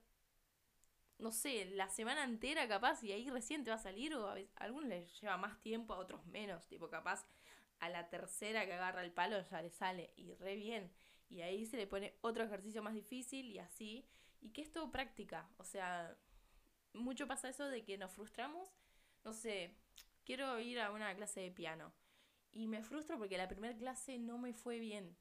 no 1.18 1.32
sé, 1.32 1.66
la 1.66 1.90
semana 1.90 2.24
entera 2.24 2.68
capaz 2.68 3.04
y 3.04 3.12
ahí 3.12 3.30
recién 3.30 3.64
te 3.64 3.72
va 3.72 3.78
a 3.78 3.80
salir 3.80 4.14
o 4.16 4.28
a, 4.28 4.36
veces, 4.36 4.52
a 4.58 4.66
algunos 4.66 4.90
les 4.90 5.20
lleva 5.20 5.38
más 5.38 5.60
tiempo, 5.62 5.94
a 5.94 5.98
otros 5.98 6.26
menos. 6.28 6.68
Tipo, 6.68 6.90
capaz 6.90 7.26
a 7.82 7.90
la 7.90 8.10
tercera 8.10 8.66
que 8.66 8.74
agarra 8.74 9.04
el 9.04 9.12
palo 9.12 9.42
ya 9.50 9.62
le 9.62 9.72
sale 9.72 10.14
y 10.16 10.34
re 10.36 10.56
bien. 10.56 10.92
Y 11.30 11.42
ahí 11.42 11.66
se 11.66 11.78
le 11.78 11.88
pone 11.88 12.16
otro 12.22 12.44
ejercicio 12.44 12.84
más 12.84 12.94
difícil 12.94 13.48
y 13.48 13.60
así. 13.60 14.08
Y 14.40 14.52
que 14.52 14.62
es 14.62 14.72
todo 14.72 14.92
práctica. 14.92 15.50
O 15.58 15.64
sea, 15.64 16.16
mucho 16.94 17.28
pasa 17.28 17.50
eso 17.50 17.68
de 17.68 17.84
que 17.84 17.98
nos 17.98 18.12
frustramos. 18.12 18.70
No 19.24 19.34
sé, 19.34 19.76
quiero 20.24 20.60
ir 20.60 20.80
a 20.80 20.92
una 20.92 21.14
clase 21.16 21.42
de 21.42 21.52
piano. 21.52 21.92
Y 22.52 22.68
me 22.68 22.84
frustro 22.84 23.18
porque 23.18 23.38
la 23.38 23.48
primera 23.48 23.76
clase 23.76 24.20
no 24.20 24.38
me 24.38 24.54
fue 24.54 24.80
bien. 24.80 25.18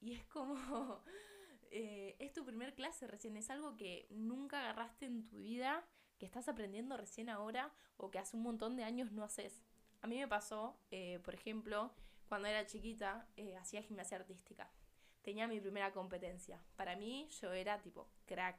Y 0.00 0.14
es 0.14 0.24
como, 0.26 0.54
eh, 1.70 2.16
es 2.20 2.32
tu 2.32 2.44
primer 2.44 2.74
clase 2.74 3.06
recién, 3.06 3.36
es 3.36 3.50
algo 3.50 3.76
que 3.76 4.06
nunca 4.10 4.60
agarraste 4.60 5.06
en 5.06 5.28
tu 5.28 5.38
vida, 5.38 5.86
que 6.18 6.26
estás 6.26 6.48
aprendiendo 6.48 6.96
recién 6.96 7.28
ahora 7.28 7.74
o 7.96 8.10
que 8.10 8.18
hace 8.18 8.36
un 8.36 8.44
montón 8.44 8.76
de 8.76 8.84
años 8.84 9.12
no 9.12 9.24
haces. 9.24 9.62
A 10.00 10.06
mí 10.06 10.18
me 10.18 10.28
pasó, 10.28 10.78
eh, 10.90 11.18
por 11.24 11.34
ejemplo, 11.34 11.92
cuando 12.28 12.48
era 12.48 12.66
chiquita, 12.66 13.26
eh, 13.36 13.56
hacía 13.56 13.82
gimnasia 13.82 14.18
artística. 14.18 14.70
Tenía 15.22 15.48
mi 15.48 15.60
primera 15.60 15.92
competencia. 15.92 16.62
Para 16.76 16.96
mí, 16.96 17.28
yo 17.40 17.52
era 17.52 17.80
tipo 17.80 18.08
crack. 18.26 18.58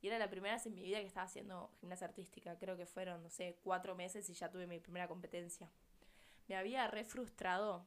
Y 0.00 0.06
era 0.06 0.18
la 0.18 0.30
primera 0.30 0.54
vez 0.54 0.64
en 0.66 0.74
mi 0.74 0.82
vida 0.82 1.00
que 1.00 1.06
estaba 1.06 1.26
haciendo 1.26 1.70
gimnasia 1.80 2.06
artística. 2.06 2.56
Creo 2.58 2.76
que 2.76 2.86
fueron, 2.86 3.22
no 3.22 3.30
sé, 3.30 3.58
cuatro 3.62 3.94
meses 3.96 4.28
y 4.30 4.34
ya 4.34 4.50
tuve 4.50 4.66
mi 4.66 4.78
primera 4.78 5.08
competencia. 5.08 5.70
Me 6.46 6.56
había 6.56 6.86
re 6.86 7.04
frustrado 7.04 7.84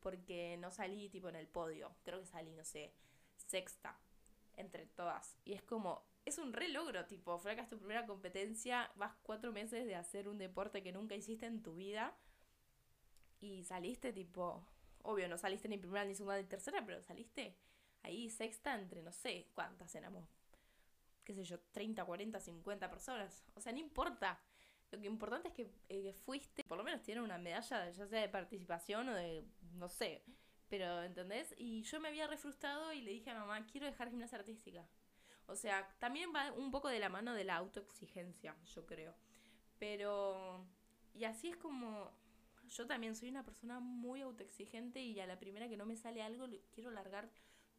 porque 0.00 0.56
no 0.58 0.70
salí 0.70 1.08
tipo 1.10 1.28
en 1.28 1.36
el 1.36 1.46
podio. 1.46 1.94
Creo 2.02 2.20
que 2.20 2.26
salí, 2.26 2.54
no 2.54 2.64
sé, 2.64 2.94
sexta 3.36 3.98
entre 4.56 4.86
todas. 4.86 5.36
Y 5.44 5.52
es 5.52 5.62
como, 5.62 6.02
es 6.24 6.38
un 6.38 6.52
re 6.52 6.68
logro, 6.68 7.04
tipo, 7.06 7.38
fracas 7.38 7.68
tu 7.68 7.78
primera 7.78 8.06
competencia, 8.06 8.90
vas 8.96 9.14
cuatro 9.22 9.52
meses 9.52 9.86
de 9.86 9.94
hacer 9.94 10.28
un 10.28 10.38
deporte 10.38 10.82
que 10.82 10.92
nunca 10.92 11.14
hiciste 11.14 11.46
en 11.46 11.62
tu 11.62 11.74
vida 11.74 12.16
y 13.40 13.64
saliste 13.64 14.12
tipo, 14.12 14.64
obvio, 15.02 15.28
no 15.28 15.38
saliste 15.38 15.68
ni 15.68 15.78
primera, 15.78 16.04
ni 16.04 16.14
segunda, 16.14 16.38
ni 16.38 16.44
tercera, 16.44 16.84
pero 16.84 17.02
saliste 17.02 17.56
ahí 18.02 18.30
sexta 18.30 18.74
entre 18.74 19.02
no 19.02 19.12
sé 19.12 19.48
cuántas 19.54 19.94
éramos, 19.94 20.24
qué 21.24 21.34
sé 21.34 21.44
yo, 21.44 21.58
30, 21.72 22.04
40, 22.04 22.40
50 22.40 22.90
personas. 22.90 23.44
O 23.54 23.60
sea, 23.60 23.72
no 23.72 23.78
importa. 23.78 24.40
Lo 24.90 25.00
que 25.00 25.06
importante 25.06 25.48
es 25.48 25.54
que, 25.54 25.70
eh, 25.88 26.12
fuiste, 26.12 26.64
por 26.64 26.76
lo 26.76 26.82
menos 26.82 27.02
tiene 27.02 27.20
una 27.20 27.38
medalla, 27.38 27.90
ya 27.90 28.06
sea 28.06 28.20
de 28.20 28.28
participación 28.28 29.08
o 29.08 29.14
de, 29.14 29.44
no 29.74 29.88
sé, 29.88 30.24
pero, 30.68 31.02
¿entendés? 31.02 31.54
Y 31.58 31.82
yo 31.82 32.00
me 32.00 32.08
había 32.08 32.26
refrustrado 32.26 32.92
y 32.92 33.00
le 33.00 33.12
dije 33.12 33.30
a 33.30 33.34
mamá, 33.34 33.66
quiero 33.66 33.86
dejar 33.86 34.10
gimnasia 34.10 34.38
artística. 34.38 34.86
O 35.46 35.56
sea, 35.56 35.88
también 35.98 36.32
va 36.34 36.52
un 36.52 36.70
poco 36.70 36.88
de 36.88 37.00
la 37.00 37.08
mano 37.08 37.34
de 37.34 37.44
la 37.44 37.56
autoexigencia, 37.56 38.56
yo 38.74 38.86
creo. 38.86 39.14
Pero, 39.78 40.64
y 41.12 41.24
así 41.24 41.48
es 41.48 41.56
como, 41.56 42.12
yo 42.70 42.86
también 42.86 43.14
soy 43.14 43.28
una 43.28 43.44
persona 43.44 43.80
muy 43.80 44.22
autoexigente 44.22 45.00
y 45.00 45.18
a 45.20 45.26
la 45.26 45.38
primera 45.38 45.68
que 45.68 45.76
no 45.76 45.86
me 45.86 45.96
sale 45.96 46.22
algo, 46.22 46.46
quiero 46.72 46.90
largar 46.90 47.30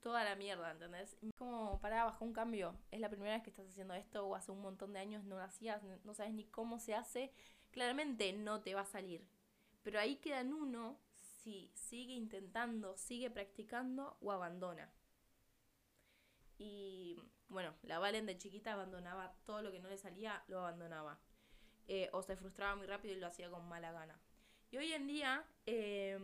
toda 0.02 0.24
la 0.24 0.36
mierda, 0.36 0.72
¿entendés? 0.72 1.16
Como 1.38 1.80
para 1.80 2.04
bajo 2.04 2.26
un 2.26 2.34
cambio. 2.34 2.76
Es 2.92 3.00
la 3.00 3.10
primera 3.10 3.34
vez 3.34 3.44
que 3.44 3.50
estás 3.50 3.68
haciendo 3.68 3.94
esto 3.94 4.26
o 4.26 4.36
hace 4.36 4.52
un 4.52 4.62
montón 4.62 4.94
de 4.94 5.00
años 5.00 5.24
no 5.24 5.38
lo 5.38 5.44
hacías, 5.44 5.82
no 5.84 6.14
sabes 6.14 6.34
ni 6.34 6.46
cómo 6.46 6.80
se 6.80 6.96
hace. 6.96 7.32
Claramente 7.72 8.34
no 8.34 8.62
te 8.62 8.76
va 8.76 8.82
a 8.82 8.86
salir. 8.86 9.26
Pero 9.84 10.00
ahí 10.00 10.18
queda 10.18 10.42
uno 10.42 11.00
si 11.42 11.72
sigue 11.74 12.14
intentando, 12.14 12.98
sigue 12.98 13.30
practicando 13.32 14.18
o 14.22 14.32
abandona. 14.32 14.92
Y 16.58 17.20
bueno, 17.48 17.74
la 17.84 17.98
Valen 17.98 18.26
de 18.26 18.38
chiquita 18.38 18.74
abandonaba 18.74 19.34
todo 19.46 19.62
lo 19.62 19.72
que 19.72 19.80
no 19.80 19.90
le 19.90 19.98
salía, 19.98 20.44
lo 20.48 20.60
abandonaba. 20.60 21.20
Eh, 21.88 22.10
o 22.14 22.22
se 22.22 22.36
frustraba 22.36 22.76
muy 22.76 22.86
rápido 22.86 23.16
y 23.16 23.20
lo 23.20 23.28
hacía 23.28 23.50
con 23.50 23.68
mala 23.68 23.92
gana. 23.92 24.20
Y 24.72 24.78
hoy 24.78 24.94
en 24.94 25.06
día 25.06 25.46
eh, 25.66 26.18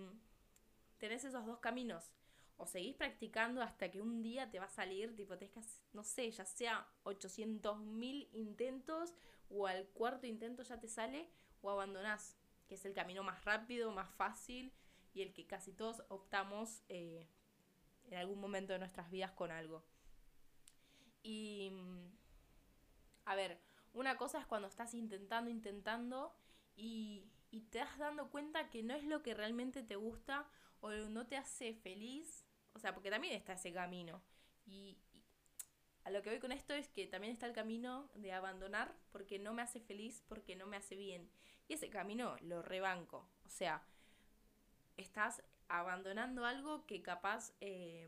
tenés 0.98 1.25
esos 1.25 1.46
dos 1.46 1.60
caminos 1.60 2.12
o 2.56 2.66
seguís 2.66 2.96
practicando 2.96 3.62
hasta 3.62 3.92
que 3.92 4.01
un 4.01 4.24
día 4.24 4.50
te 4.50 4.60
va 4.60 4.66
a 4.66 4.70
salir, 4.70 5.16
tipo, 5.16 5.38
te 5.38 5.51
no 5.94 6.04
sé, 6.04 6.32
ya 6.32 6.46
sea 6.46 6.88
800.000 7.04 8.30
intentos 8.34 9.13
o 9.50 9.68
al 9.68 9.88
cuarto 9.89 10.25
intento 10.25 10.63
ya 10.63 10.80
te 10.80 10.88
sale, 10.88 11.30
o 11.62 11.70
abandonás, 11.70 12.36
que 12.68 12.75
es 12.75 12.86
el 12.86 12.94
camino 12.94 13.24
más 13.24 13.46
rápido, 13.46 13.92
más 13.92 14.10
fácil 14.10 14.74
y 15.13 15.22
el 15.22 15.34
que 15.34 15.46
casi 15.46 15.72
todos 15.72 16.04
optamos 16.10 16.82
eh, 16.89 17.27
en 18.10 18.18
algún 18.18 18.39
momento 18.39 18.74
de 18.74 18.80
nuestras 18.80 19.12
vidas 19.12 19.32
con 19.32 19.51
algo. 19.51 19.84
Y, 21.22 21.72
a 23.25 23.36
ver, 23.36 23.60
una 23.94 24.18
cosa 24.18 24.39
es 24.39 24.46
cuando 24.46 24.68
estás 24.68 24.94
intentando, 24.94 25.50
intentando 25.50 26.36
y, 26.75 27.30
y 27.51 27.62
te 27.62 27.80
das 27.80 27.98
dando 27.98 28.30
cuenta 28.30 28.70
que 28.70 28.84
no 28.84 28.94
es 28.94 29.04
lo 29.04 29.24
que 29.24 29.34
realmente 29.34 29.84
te 29.84 29.96
gusta 29.96 30.48
o 30.82 30.92
no 30.92 31.27
te 31.27 31.38
hace 31.38 31.74
feliz 31.74 32.48
o 32.77 32.80
sea, 32.80 32.94
porque 32.94 33.10
también 33.10 33.34
está 33.34 33.54
ese 33.54 33.74
camino. 33.74 34.22
Y, 34.68 35.00
a 36.04 36.12
lo 36.12 36.22
que 36.22 36.30
voy 36.30 36.39
con 36.39 36.51
esto 36.51 36.75
es 36.75 36.88
que 36.88 37.08
también 37.08 37.34
está 37.34 37.48
el 37.48 37.54
camino 37.54 38.08
de 38.13 38.32
abandonar 38.32 38.96
porque 39.12 39.39
no 39.39 39.51
me 39.54 39.63
hace 39.63 39.80
feliz, 39.80 40.24
porque 40.30 40.56
no 40.56 40.68
me 40.68 40.77
hace 40.77 40.96
bien. 40.96 41.27
Y 41.68 41.74
ese 41.74 41.89
camino 41.89 42.38
lo 42.42 42.62
rebanco. 42.62 43.27
O 43.46 43.50
sea, 43.50 43.82
estás 44.96 45.42
abandonando 45.70 46.46
algo 46.46 46.86
que 46.86 47.01
capaz 47.01 47.51
eh, 47.62 48.08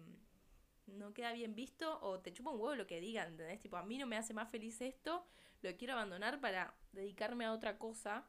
no 0.85 1.15
queda 1.15 1.33
bien 1.33 1.55
visto 1.55 1.99
o 2.01 2.19
te 2.19 2.31
chupa 2.31 2.51
un 2.51 2.61
huevo 2.61 2.75
lo 2.75 2.85
que 2.85 3.01
digan, 3.01 3.29
¿entendés? 3.29 3.59
Tipo, 3.59 3.77
a 3.77 3.83
mí 3.83 3.97
no 3.97 4.05
me 4.05 4.17
hace 4.17 4.35
más 4.35 4.51
feliz 4.51 4.79
esto, 4.81 5.25
lo 5.63 5.75
quiero 5.77 5.93
abandonar 5.93 6.39
para 6.39 6.75
dedicarme 6.93 7.45
a 7.45 7.53
otra 7.53 7.79
cosa. 7.79 8.23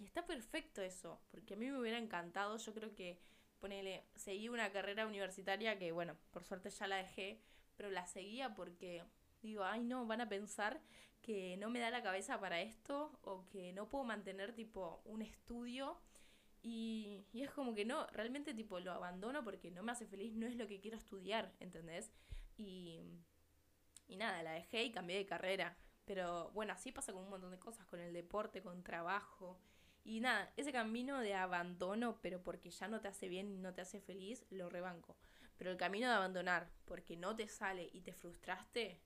Y 0.00 0.06
está 0.06 0.26
perfecto 0.26 0.80
eso, 0.80 1.20
porque 1.30 1.54
a 1.54 1.56
mí 1.58 1.70
me 1.70 1.78
hubiera 1.78 1.98
encantado, 1.98 2.56
yo 2.56 2.72
creo 2.72 2.94
que 2.94 3.20
ponele, 3.58 4.06
seguí 4.16 4.48
una 4.48 4.72
carrera 4.72 5.06
universitaria 5.06 5.78
que, 5.78 5.92
bueno, 5.92 6.16
por 6.30 6.42
suerte 6.42 6.70
ya 6.70 6.86
la 6.86 6.96
dejé, 6.96 7.42
pero 7.76 7.90
la 7.90 8.06
seguía 8.06 8.54
porque 8.54 9.04
digo, 9.42 9.62
ay 9.62 9.84
no, 9.84 10.06
van 10.06 10.22
a 10.22 10.28
pensar 10.28 10.80
que 11.20 11.58
no 11.58 11.68
me 11.68 11.80
da 11.80 11.90
la 11.90 12.02
cabeza 12.02 12.40
para 12.40 12.62
esto 12.62 13.18
o 13.22 13.46
que 13.50 13.74
no 13.74 13.90
puedo 13.90 14.04
mantener 14.04 14.54
tipo 14.54 15.02
un 15.04 15.20
estudio 15.20 16.00
y, 16.62 17.26
y 17.32 17.42
es 17.42 17.50
como 17.50 17.74
que 17.74 17.84
no, 17.84 18.06
realmente 18.08 18.54
tipo 18.54 18.80
lo 18.80 18.92
abandono 18.92 19.44
porque 19.44 19.70
no 19.70 19.82
me 19.82 19.92
hace 19.92 20.06
feliz, 20.06 20.32
no 20.34 20.46
es 20.46 20.56
lo 20.56 20.66
que 20.66 20.80
quiero 20.80 20.96
estudiar, 20.96 21.52
¿entendés? 21.60 22.10
Y, 22.56 23.02
y 24.08 24.16
nada, 24.16 24.42
la 24.42 24.52
dejé 24.52 24.84
y 24.84 24.92
cambié 24.92 25.18
de 25.18 25.26
carrera. 25.26 25.76
Pero 26.04 26.50
bueno, 26.52 26.72
así 26.72 26.90
pasa 26.90 27.12
con 27.12 27.22
un 27.22 27.30
montón 27.30 27.50
de 27.50 27.58
cosas, 27.58 27.86
con 27.86 28.00
el 28.00 28.12
deporte, 28.12 28.62
con 28.62 28.82
trabajo. 28.82 29.60
Y 30.04 30.20
nada, 30.20 30.52
ese 30.56 30.72
camino 30.72 31.20
de 31.20 31.34
abandono, 31.34 32.18
pero 32.22 32.42
porque 32.42 32.70
ya 32.70 32.88
no 32.88 33.00
te 33.00 33.08
hace 33.08 33.28
bien 33.28 33.50
y 33.50 33.58
no 33.58 33.74
te 33.74 33.82
hace 33.82 34.00
feliz, 34.00 34.44
lo 34.50 34.68
rebanco. 34.70 35.16
Pero 35.56 35.70
el 35.70 35.76
camino 35.76 36.08
de 36.08 36.14
abandonar 36.14 36.70
porque 36.86 37.16
no 37.16 37.36
te 37.36 37.48
sale 37.48 37.90
y 37.92 38.00
te 38.00 38.14
frustraste, 38.14 39.00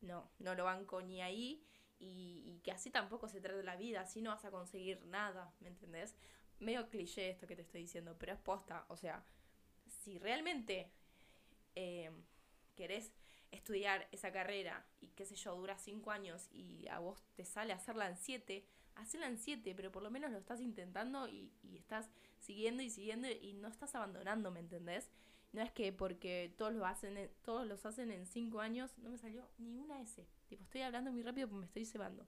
no, 0.00 0.30
no 0.38 0.54
lo 0.54 0.64
banco 0.64 1.02
ni 1.02 1.20
ahí. 1.20 1.64
Y, 1.98 2.42
y 2.44 2.60
que 2.60 2.72
así 2.72 2.90
tampoco 2.90 3.26
se 3.28 3.40
trata 3.40 3.62
la 3.62 3.76
vida, 3.76 4.02
así 4.02 4.20
no 4.20 4.30
vas 4.30 4.44
a 4.44 4.50
conseguir 4.50 5.04
nada, 5.06 5.54
¿me 5.60 5.68
entendés? 5.68 6.14
Medio 6.58 6.88
cliché 6.90 7.30
esto 7.30 7.46
que 7.46 7.56
te 7.56 7.62
estoy 7.62 7.82
diciendo, 7.82 8.16
pero 8.18 8.34
es 8.34 8.38
posta. 8.38 8.84
O 8.88 8.96
sea, 8.96 9.24
si 9.86 10.18
realmente 10.18 10.92
eh, 11.74 12.10
querés 12.74 13.12
estudiar 13.50 14.08
esa 14.12 14.32
carrera 14.32 14.86
y 15.00 15.08
qué 15.08 15.24
sé 15.24 15.36
yo, 15.36 15.54
dura 15.54 15.78
cinco 15.78 16.10
años 16.10 16.48
y 16.52 16.86
a 16.88 16.98
vos 16.98 17.24
te 17.34 17.44
sale 17.44 17.72
hacerla 17.72 18.08
en 18.08 18.16
siete, 18.16 18.66
hacela 18.96 19.26
en 19.28 19.38
siete, 19.38 19.74
pero 19.74 19.92
por 19.92 20.02
lo 20.02 20.10
menos 20.10 20.30
lo 20.30 20.38
estás 20.38 20.60
intentando 20.60 21.28
y, 21.28 21.52
y 21.62 21.76
estás 21.76 22.10
siguiendo 22.40 22.82
y 22.82 22.90
siguiendo 22.90 23.28
y 23.28 23.54
no 23.54 23.68
estás 23.68 23.94
abandonando, 23.94 24.50
¿me 24.50 24.60
entendés? 24.60 25.10
No 25.52 25.62
es 25.62 25.70
que 25.72 25.92
porque 25.92 26.52
todos 26.56 26.74
lo 26.74 26.84
hacen 26.86 27.30
todos 27.42 27.66
los 27.66 27.86
hacen 27.86 28.10
en 28.10 28.26
cinco 28.26 28.60
años, 28.60 28.96
no 28.98 29.10
me 29.10 29.18
salió 29.18 29.48
ni 29.58 29.78
una 29.78 30.00
S. 30.02 30.26
Tipo, 30.48 30.62
estoy 30.64 30.82
hablando 30.82 31.12
muy 31.12 31.22
rápido 31.22 31.48
porque 31.48 31.60
me 31.60 31.66
estoy 31.66 31.86
cebando. 31.86 32.26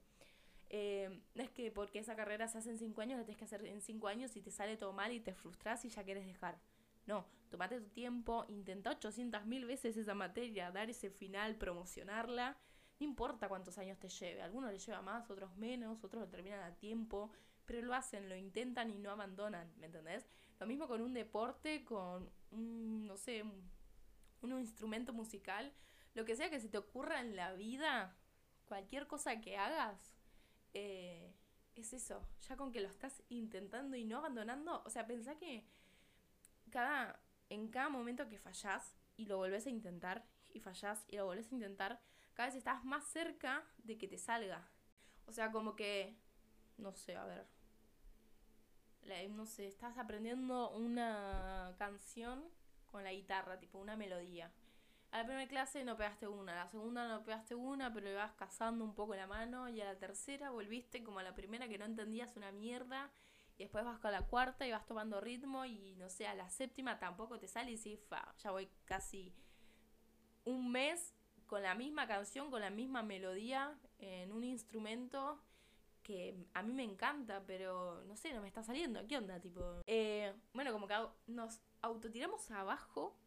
Eh, 0.69 1.21
no 1.35 1.43
es 1.43 1.49
que 1.49 1.71
porque 1.71 1.99
esa 1.99 2.15
carrera 2.15 2.47
se 2.47 2.59
hace 2.59 2.69
en 2.69 2.77
cinco 2.77 3.01
años, 3.01 3.17
la 3.17 3.25
tienes 3.25 3.37
que 3.39 3.45
hacer 3.45 3.65
en 3.65 3.81
cinco 3.81 4.07
años 4.07 4.35
y 4.35 4.41
te 4.41 4.51
sale 4.51 4.77
todo 4.77 4.93
mal 4.93 5.11
y 5.11 5.19
te 5.19 5.33
frustras 5.33 5.83
y 5.85 5.89
ya 5.89 6.03
quieres 6.03 6.25
dejar. 6.25 6.59
No, 7.07 7.25
tomate 7.49 7.79
tu 7.81 7.89
tiempo, 7.89 8.45
intenta 8.49 8.91
800 8.91 9.45
mil 9.45 9.65
veces 9.65 9.97
esa 9.97 10.13
materia, 10.13 10.71
dar 10.71 10.89
ese 10.89 11.09
final, 11.09 11.55
promocionarla 11.55 12.57
no 12.99 13.05
importa 13.05 13.47
cuántos 13.47 13.77
años 13.77 13.97
te 13.97 14.09
lleve, 14.09 14.41
algunos 14.41 14.71
les 14.71 14.85
lleva 14.85 15.01
más, 15.01 15.29
otros 15.29 15.55
menos, 15.55 16.03
otros 16.03 16.23
lo 16.23 16.29
terminan 16.29 16.63
a 16.63 16.75
tiempo, 16.75 17.31
pero 17.65 17.81
lo 17.81 17.93
hacen, 17.93 18.27
lo 18.27 18.35
intentan 18.35 18.89
y 18.89 18.97
no 18.97 19.11
abandonan, 19.11 19.71
¿me 19.77 19.85
entendés? 19.85 20.27
Lo 20.59 20.67
mismo 20.67 20.87
con 20.87 21.01
un 21.01 21.13
deporte, 21.13 21.85
con 21.85 22.29
un, 22.51 23.07
no 23.07 23.15
sé, 23.15 23.43
un, 24.41 24.59
instrumento 24.59 25.13
musical, 25.13 25.71
lo 26.13 26.25
que 26.25 26.35
sea 26.35 26.49
que 26.49 26.59
se 26.59 26.67
te 26.67 26.77
ocurra 26.77 27.21
en 27.21 27.35
la 27.35 27.53
vida, 27.53 28.17
cualquier 28.65 29.07
cosa 29.07 29.39
que 29.39 29.57
hagas, 29.57 30.15
eh, 30.73 31.33
es 31.75 31.93
eso, 31.93 32.27
ya 32.47 32.57
con 32.57 32.71
que 32.71 32.81
lo 32.81 32.89
estás 32.89 33.23
intentando 33.29 33.95
y 33.95 34.03
no 34.03 34.17
abandonando, 34.17 34.83
o 34.85 34.89
sea, 34.89 35.07
pensá 35.07 35.37
que 35.37 35.65
cada, 36.69 37.21
en 37.49 37.69
cada 37.69 37.89
momento 37.89 38.27
que 38.27 38.37
fallás 38.37 38.95
y 39.15 39.25
lo 39.25 39.37
volvés 39.37 39.65
a 39.67 39.69
intentar 39.69 40.25
y 40.53 40.59
fallás 40.59 41.05
y 41.07 41.17
lo 41.17 41.25
volvés 41.25 41.51
a 41.51 41.55
intentar, 41.55 42.01
cada 42.39 42.51
vez 42.51 42.55
estás 42.55 42.85
más 42.85 43.03
cerca 43.03 43.65
de 43.79 43.97
que 43.97 44.07
te 44.07 44.17
salga. 44.17 44.65
O 45.25 45.33
sea, 45.33 45.51
como 45.51 45.75
que, 45.75 46.15
no 46.77 46.93
sé, 46.93 47.17
a 47.17 47.25
ver, 47.25 47.45
no 49.31 49.45
sé, 49.45 49.67
estás 49.67 49.97
aprendiendo 49.97 50.69
una 50.69 51.75
canción 51.77 52.45
con 52.85 53.03
la 53.03 53.11
guitarra, 53.11 53.59
tipo 53.59 53.77
una 53.77 53.97
melodía. 53.97 54.53
A 55.11 55.17
la 55.17 55.25
primera 55.25 55.49
clase 55.49 55.83
no 55.83 55.97
pegaste 55.97 56.29
una, 56.29 56.53
a 56.53 56.63
la 56.63 56.71
segunda 56.71 57.09
no 57.09 57.25
pegaste 57.25 57.55
una, 57.55 57.93
pero 57.93 58.09
ibas 58.09 58.31
cazando 58.35 58.85
un 58.85 58.95
poco 58.95 59.15
la 59.15 59.27
mano 59.27 59.67
y 59.67 59.81
a 59.81 59.83
la 59.83 59.99
tercera 59.99 60.49
volviste 60.49 61.03
como 61.03 61.19
a 61.19 61.23
la 61.23 61.35
primera 61.35 61.67
que 61.67 61.77
no 61.77 61.83
entendías 61.83 62.37
una 62.37 62.53
mierda 62.53 63.11
y 63.57 63.63
después 63.63 63.83
vas 63.83 63.99
con 63.99 64.13
la 64.13 64.21
cuarta 64.21 64.65
y 64.65 64.71
vas 64.71 64.85
tomando 64.85 65.19
ritmo 65.19 65.65
y 65.65 65.93
no 65.97 66.09
sé, 66.09 66.25
a 66.25 66.35
la 66.35 66.49
séptima 66.49 66.99
tampoco 66.99 67.37
te 67.37 67.49
sale 67.49 67.71
y 67.71 67.77
sí, 67.77 67.97
fa, 67.97 68.33
ya 68.37 68.51
voy 68.51 68.69
casi 68.85 69.35
un 70.45 70.71
mes 70.71 71.18
con 71.49 71.63
la 71.63 71.73
misma 71.73 72.07
canción, 72.07 72.51
con 72.51 72.61
la 72.61 72.69
misma 72.69 73.01
melodía, 73.01 73.75
en 73.97 74.31
un 74.31 74.43
instrumento 74.43 75.41
que 76.03 76.35
a 76.53 76.61
mí 76.61 76.73
me 76.73 76.83
encanta, 76.83 77.43
pero 77.45 78.03
no 78.05 78.15
sé, 78.15 78.33
no 78.33 78.41
me 78.41 78.47
está 78.47 78.63
saliendo. 78.63 79.05
¿Qué 79.07 79.17
onda? 79.17 79.39
Tipo, 79.39 79.81
eh, 79.87 80.31
bueno, 80.53 80.71
como 80.71 80.87
que 80.87 80.95
nos 81.27 81.59
autotiramos 81.81 82.49
abajo 82.51 83.17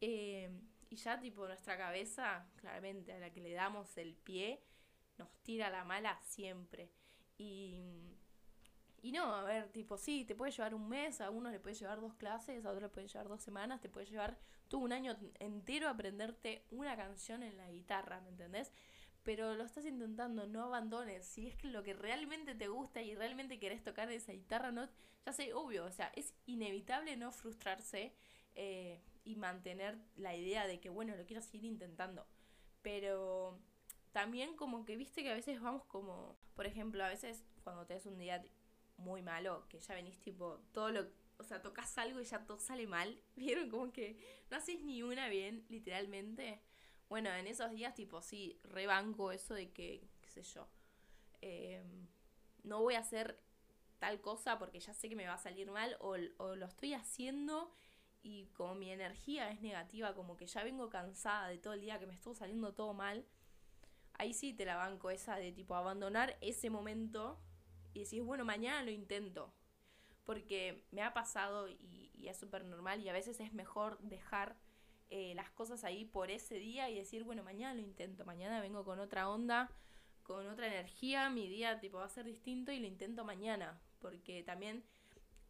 eh, 0.00 0.50
y 0.90 0.96
ya, 0.96 1.18
tipo, 1.18 1.46
nuestra 1.46 1.78
cabeza, 1.78 2.46
claramente, 2.56 3.12
a 3.14 3.18
la 3.18 3.30
que 3.30 3.40
le 3.40 3.52
damos 3.52 3.96
el 3.96 4.14
pie, 4.14 4.62
nos 5.16 5.30
tira 5.42 5.70
la 5.70 5.84
mala 5.84 6.20
siempre. 6.22 6.90
Y 7.38 7.80
y 9.02 9.12
no, 9.12 9.34
a 9.34 9.44
ver, 9.44 9.68
tipo, 9.68 9.96
sí, 9.96 10.24
te 10.24 10.34
puede 10.34 10.52
llevar 10.52 10.74
un 10.74 10.88
mes, 10.88 11.20
a 11.20 11.30
uno 11.30 11.50
le 11.50 11.60
puede 11.60 11.74
llevar 11.74 12.00
dos 12.00 12.14
clases, 12.14 12.64
a 12.64 12.70
otro 12.70 12.82
le 12.82 12.88
puede 12.88 13.08
llevar 13.08 13.28
dos 13.28 13.42
semanas, 13.42 13.80
te 13.80 13.88
puede 13.88 14.06
llevar 14.06 14.38
tú 14.68 14.78
un 14.78 14.92
año 14.92 15.16
entero 15.38 15.88
aprenderte 15.88 16.64
una 16.70 16.96
canción 16.96 17.42
en 17.42 17.56
la 17.56 17.70
guitarra, 17.70 18.20
¿me 18.20 18.30
entendés? 18.30 18.72
pero 19.22 19.54
lo 19.54 19.64
estás 19.64 19.84
intentando, 19.84 20.46
no 20.46 20.64
abandones. 20.64 21.26
Si 21.26 21.46
es 21.46 21.54
que 21.56 21.68
lo 21.68 21.82
que 21.82 21.94
realmente 21.94 22.54
te 22.54 22.68
gusta 22.68 23.02
y 23.02 23.14
realmente 23.14 23.58
querés 23.58 23.82
tocar 23.82 24.10
esa 24.10 24.32
guitarra, 24.32 24.72
no, 24.72 24.88
ya 25.26 25.32
sé, 25.32 25.52
obvio, 25.52 25.84
o 25.84 25.92
sea, 25.92 26.10
es 26.16 26.34
inevitable 26.46 27.16
no 27.16 27.30
frustrarse 27.32 28.14
eh, 28.54 29.00
y 29.24 29.36
mantener 29.36 29.98
la 30.16 30.34
idea 30.34 30.66
de 30.66 30.80
que, 30.80 30.88
bueno, 30.88 31.16
lo 31.16 31.26
quiero 31.26 31.42
seguir 31.42 31.64
intentando. 31.64 32.26
Pero 32.82 33.60
también 34.12 34.56
como 34.56 34.84
que 34.84 34.96
viste 34.96 35.22
que 35.22 35.30
a 35.30 35.34
veces 35.34 35.60
vamos 35.60 35.84
como, 35.84 36.38
por 36.54 36.66
ejemplo, 36.66 37.04
a 37.04 37.08
veces 37.08 37.44
cuando 37.62 37.86
te 37.86 37.94
das 37.94 38.06
un 38.06 38.18
día 38.18 38.42
muy 39.00 39.22
malo, 39.22 39.66
que 39.68 39.80
ya 39.80 39.94
venís 39.94 40.20
tipo, 40.20 40.60
todo 40.72 40.90
lo, 40.90 41.06
o 41.38 41.44
sea, 41.44 41.62
tocas 41.62 41.96
algo 41.98 42.20
y 42.20 42.24
ya 42.24 42.44
todo 42.46 42.58
sale 42.58 42.86
mal, 42.86 43.20
vieron 43.36 43.70
como 43.70 43.92
que 43.92 44.18
no 44.50 44.56
haces 44.56 44.80
ni 44.82 45.02
una 45.02 45.28
bien, 45.28 45.64
literalmente. 45.68 46.60
Bueno, 47.08 47.30
en 47.30 47.46
esos 47.46 47.70
días 47.72 47.94
tipo, 47.94 48.22
sí, 48.22 48.60
rebanco 48.62 49.32
eso 49.32 49.54
de 49.54 49.72
que, 49.72 50.08
qué 50.20 50.30
sé 50.30 50.42
yo, 50.42 50.68
em, 51.40 52.06
no 52.62 52.80
voy 52.82 52.94
a 52.94 53.00
hacer 53.00 53.40
tal 53.98 54.20
cosa 54.20 54.58
porque 54.58 54.80
ya 54.80 54.94
sé 54.94 55.08
que 55.08 55.16
me 55.16 55.26
va 55.26 55.34
a 55.34 55.38
salir 55.38 55.70
mal 55.70 55.96
o, 56.00 56.16
o 56.38 56.56
lo 56.56 56.66
estoy 56.66 56.94
haciendo 56.94 57.74
y 58.22 58.46
como 58.48 58.74
mi 58.74 58.90
energía 58.90 59.50
es 59.50 59.60
negativa, 59.60 60.14
como 60.14 60.36
que 60.36 60.46
ya 60.46 60.62
vengo 60.62 60.88
cansada 60.90 61.48
de 61.48 61.58
todo 61.58 61.72
el 61.74 61.80
día 61.80 61.98
que 61.98 62.06
me 62.06 62.14
estuvo 62.14 62.34
saliendo 62.34 62.74
todo 62.74 62.94
mal, 62.94 63.26
ahí 64.14 64.34
sí 64.34 64.52
te 64.52 64.64
la 64.64 64.76
banco 64.76 65.10
esa 65.10 65.36
de 65.36 65.52
tipo 65.52 65.74
abandonar 65.74 66.36
ese 66.40 66.70
momento 66.70 67.40
y 67.94 68.04
decís, 68.04 68.22
bueno, 68.22 68.44
mañana 68.44 68.82
lo 68.82 68.90
intento. 68.90 69.52
Porque 70.24 70.84
me 70.92 71.02
ha 71.02 71.12
pasado 71.12 71.68
y, 71.68 72.10
es 72.22 72.36
súper 72.36 72.64
normal 72.64 73.00
y 73.00 73.08
a 73.08 73.12
veces 73.12 73.40
es 73.40 73.52
mejor 73.52 73.98
dejar 74.00 74.56
eh, 75.08 75.32
las 75.34 75.50
cosas 75.50 75.84
ahí 75.84 76.04
por 76.04 76.30
ese 76.30 76.56
día 76.56 76.88
y 76.90 76.94
decir, 76.94 77.24
bueno, 77.24 77.42
mañana 77.42 77.74
lo 77.74 77.80
intento, 77.80 78.24
mañana 78.24 78.60
vengo 78.60 78.84
con 78.84 79.00
otra 79.00 79.28
onda, 79.28 79.70
con 80.22 80.46
otra 80.46 80.66
energía, 80.68 81.30
mi 81.30 81.48
día 81.48 81.80
tipo 81.80 81.98
va 81.98 82.04
a 82.04 82.10
ser 82.10 82.26
distinto 82.26 82.72
y 82.72 82.78
lo 82.78 82.86
intento 82.86 83.24
mañana. 83.24 83.80
Porque 84.00 84.42
también 84.42 84.84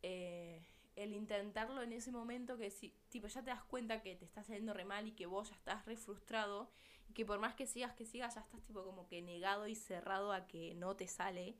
eh, 0.03 0.65
el 0.97 1.13
intentarlo 1.15 1.83
en 1.83 1.93
ese 1.93 2.11
momento 2.13 2.57
que 2.57 2.71
si, 2.71 2.95
tipo, 3.09 3.27
ya 3.27 3.43
te 3.43 3.51
das 3.51 3.65
cuenta 3.65 4.03
que 4.03 4.17
te 4.17 4.25
está 4.25 4.43
saliendo 4.43 4.75
re 4.75 4.85
mal 4.85 5.07
y 5.07 5.13
que 5.13 5.27
vos 5.27 5.51
ya 5.51 5.57
estás 5.57 5.85
re 5.87 5.97
frustrado 5.97 6.71
y 7.09 7.15
que 7.15 7.25
por 7.25 7.39
más 7.39 7.55
que 7.55 7.67
sigas, 7.67 7.95
que 7.95 8.05
sigas, 8.05 8.35
ya 8.35 8.41
estás 8.41 8.63
tipo 8.63 8.85
como 8.85 9.07
que 9.09 9.23
negado 9.23 9.67
y 9.67 9.75
cerrado 9.75 10.33
a 10.33 10.47
que 10.47 10.75
no 10.75 10.97
te 10.97 11.07
sale. 11.07 11.57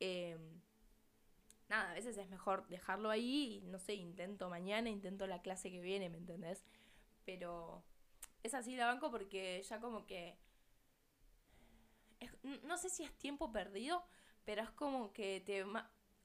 Em, 0.00 0.60
nada, 1.68 1.90
a 1.90 1.94
veces 1.94 2.16
es 2.18 2.28
mejor 2.28 2.66
dejarlo 2.68 3.10
ahí 3.10 3.60
y 3.64 3.68
no 3.68 3.78
sé, 3.78 3.94
intento 3.94 4.48
mañana, 4.48 4.90
intento 4.90 5.26
la 5.26 5.42
clase 5.42 5.70
que 5.70 5.80
viene, 5.80 6.08
¿me 6.08 6.18
entendés? 6.18 6.64
Pero 7.24 7.82
es 8.42 8.54
así 8.54 8.76
la 8.76 8.86
banco 8.86 9.10
porque 9.10 9.62
ya 9.62 9.80
como 9.80 10.06
que... 10.06 10.36
no 12.62 12.76
sé 12.78 12.88
si 12.88 13.04
es 13.04 13.12
tiempo 13.18 13.52
perdido, 13.52 14.04
pero 14.44 14.62
es 14.62 14.70
como 14.70 15.12
que 15.12 15.40
te 15.40 15.64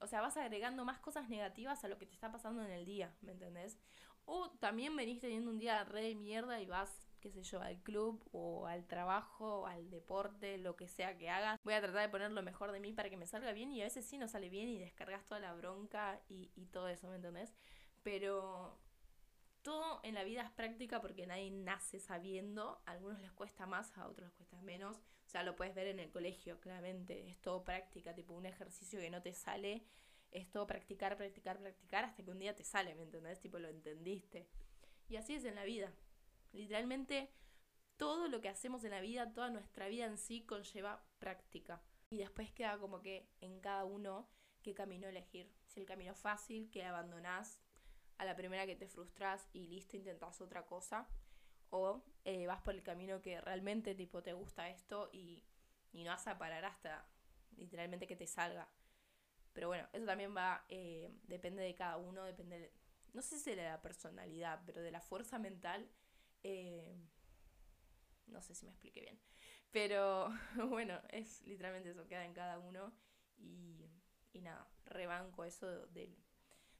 o 0.01 0.07
sea, 0.07 0.21
vas 0.21 0.35
agregando 0.35 0.83
más 0.83 0.99
cosas 0.99 1.29
negativas 1.29 1.83
a 1.83 1.87
lo 1.87 1.97
que 1.97 2.07
te 2.07 2.13
está 2.13 2.31
pasando 2.31 2.63
en 2.63 2.71
el 2.71 2.85
día, 2.85 3.15
¿me 3.21 3.33
entendés? 3.33 3.77
O 4.25 4.49
también 4.59 4.95
venís 4.95 5.19
teniendo 5.19 5.51
un 5.51 5.59
día 5.59 5.83
re 5.83 6.01
de 6.01 6.15
mierda 6.15 6.59
y 6.59 6.65
vas, 6.65 6.91
qué 7.21 7.31
sé 7.31 7.43
yo, 7.43 7.61
al 7.61 7.81
club 7.81 8.27
o 8.31 8.67
al 8.67 8.85
trabajo, 8.87 9.61
o 9.61 9.67
al 9.67 9.89
deporte, 9.89 10.57
lo 10.57 10.75
que 10.75 10.87
sea 10.87 11.17
que 11.17 11.29
hagas. 11.29 11.59
Voy 11.63 11.75
a 11.75 11.81
tratar 11.81 12.01
de 12.01 12.09
poner 12.09 12.31
lo 12.31 12.43
mejor 12.43 12.71
de 12.71 12.79
mí 12.79 12.91
para 12.91 13.09
que 13.09 13.17
me 13.17 13.27
salga 13.27 13.53
bien 13.53 13.71
y 13.71 13.81
a 13.81 13.85
veces 13.85 14.05
sí 14.05 14.17
no 14.17 14.27
sale 14.27 14.49
bien 14.49 14.67
y 14.67 14.79
descargas 14.79 15.25
toda 15.25 15.39
la 15.39 15.53
bronca 15.53 16.21
y, 16.27 16.51
y 16.55 16.65
todo 16.67 16.87
eso, 16.89 17.07
¿me 17.07 17.15
entendés? 17.15 17.53
Pero 18.03 18.77
todo 19.61 19.99
en 20.03 20.15
la 20.15 20.23
vida 20.23 20.41
es 20.41 20.51
práctica 20.51 21.01
porque 21.01 21.27
nadie 21.27 21.51
nace 21.51 21.99
sabiendo. 21.99 22.81
A 22.85 22.91
algunos 22.91 23.19
les 23.21 23.31
cuesta 23.31 23.65
más, 23.65 23.95
a 23.97 24.07
otros 24.07 24.27
les 24.27 24.33
cuesta 24.33 24.61
menos. 24.61 24.97
O 24.97 25.29
sea, 25.29 25.43
lo 25.43 25.55
puedes 25.55 25.75
ver 25.75 25.87
en 25.87 25.99
el 25.99 26.11
colegio, 26.11 26.59
claramente. 26.59 27.29
Es 27.29 27.39
todo 27.41 27.63
práctica, 27.63 28.13
tipo 28.13 28.33
un 28.33 28.45
ejercicio 28.45 28.99
que 28.99 29.09
no 29.09 29.21
te 29.21 29.33
sale. 29.33 29.85
Es 30.31 30.49
todo 30.49 30.65
practicar, 30.65 31.17
practicar, 31.17 31.59
practicar 31.59 32.05
hasta 32.05 32.23
que 32.23 32.31
un 32.31 32.39
día 32.39 32.55
te 32.55 32.63
sale, 32.63 32.95
¿me 32.95 33.03
entendés? 33.03 33.39
Tipo, 33.39 33.59
lo 33.59 33.67
entendiste. 33.67 34.47
Y 35.09 35.17
así 35.17 35.35
es 35.35 35.45
en 35.45 35.55
la 35.55 35.65
vida. 35.65 35.91
Literalmente, 36.53 37.31
todo 37.97 38.27
lo 38.27 38.41
que 38.41 38.49
hacemos 38.49 38.83
en 38.83 38.91
la 38.91 39.01
vida, 39.01 39.33
toda 39.33 39.49
nuestra 39.49 39.87
vida 39.87 40.05
en 40.05 40.17
sí, 40.17 40.45
conlleva 40.45 41.05
práctica. 41.19 41.81
Y 42.09 42.17
después 42.17 42.51
queda 42.51 42.77
como 42.77 43.01
que 43.01 43.29
en 43.39 43.59
cada 43.61 43.85
uno 43.85 44.29
qué 44.61 44.73
camino 44.73 45.07
elegir. 45.07 45.51
Si 45.67 45.79
el 45.79 45.85
camino 45.85 46.13
fácil, 46.13 46.69
que 46.71 46.83
abandonás 46.83 47.59
a 48.17 48.25
la 48.25 48.35
primera 48.35 48.65
que 48.65 48.75
te 48.75 48.87
frustras 48.87 49.47
y 49.53 49.67
listo, 49.67 49.97
intentás 49.97 50.41
otra 50.41 50.65
cosa 50.65 51.07
o 51.71 52.03
eh, 52.25 52.45
vas 52.45 52.61
por 52.61 52.75
el 52.75 52.83
camino 52.83 53.21
que 53.21 53.41
realmente 53.41 53.95
tipo 53.95 54.21
te 54.21 54.33
gusta 54.33 54.69
esto 54.69 55.09
y, 55.11 55.43
y, 55.91 56.03
no 56.03 56.11
vas 56.11 56.27
a 56.27 56.37
parar 56.37 56.65
hasta 56.65 57.07
literalmente 57.57 58.07
que 58.07 58.15
te 58.15 58.27
salga. 58.27 58.69
Pero 59.53 59.69
bueno, 59.69 59.87
eso 59.93 60.05
también 60.05 60.35
va, 60.35 60.65
eh, 60.69 61.11
depende 61.23 61.63
de 61.63 61.73
cada 61.73 61.97
uno, 61.97 62.23
depende, 62.23 62.73
no 63.13 63.21
sé 63.21 63.39
si 63.39 63.55
de 63.55 63.63
la 63.63 63.81
personalidad, 63.81 64.61
pero 64.65 64.81
de 64.81 64.91
la 64.91 65.01
fuerza 65.01 65.39
mental. 65.39 65.89
Eh, 66.43 66.95
no 68.27 68.41
sé 68.41 68.55
si 68.55 68.65
me 68.65 68.71
expliqué 68.71 69.01
bien. 69.01 69.19
Pero 69.71 70.29
bueno, 70.69 70.99
es 71.09 71.41
literalmente 71.43 71.91
eso, 71.91 72.07
queda 72.07 72.25
en 72.25 72.33
cada 72.33 72.59
uno. 72.59 72.93
Y, 73.37 73.89
y 74.33 74.41
nada, 74.41 74.67
rebanco 74.85 75.43
eso 75.43 75.87
de, 75.87 76.15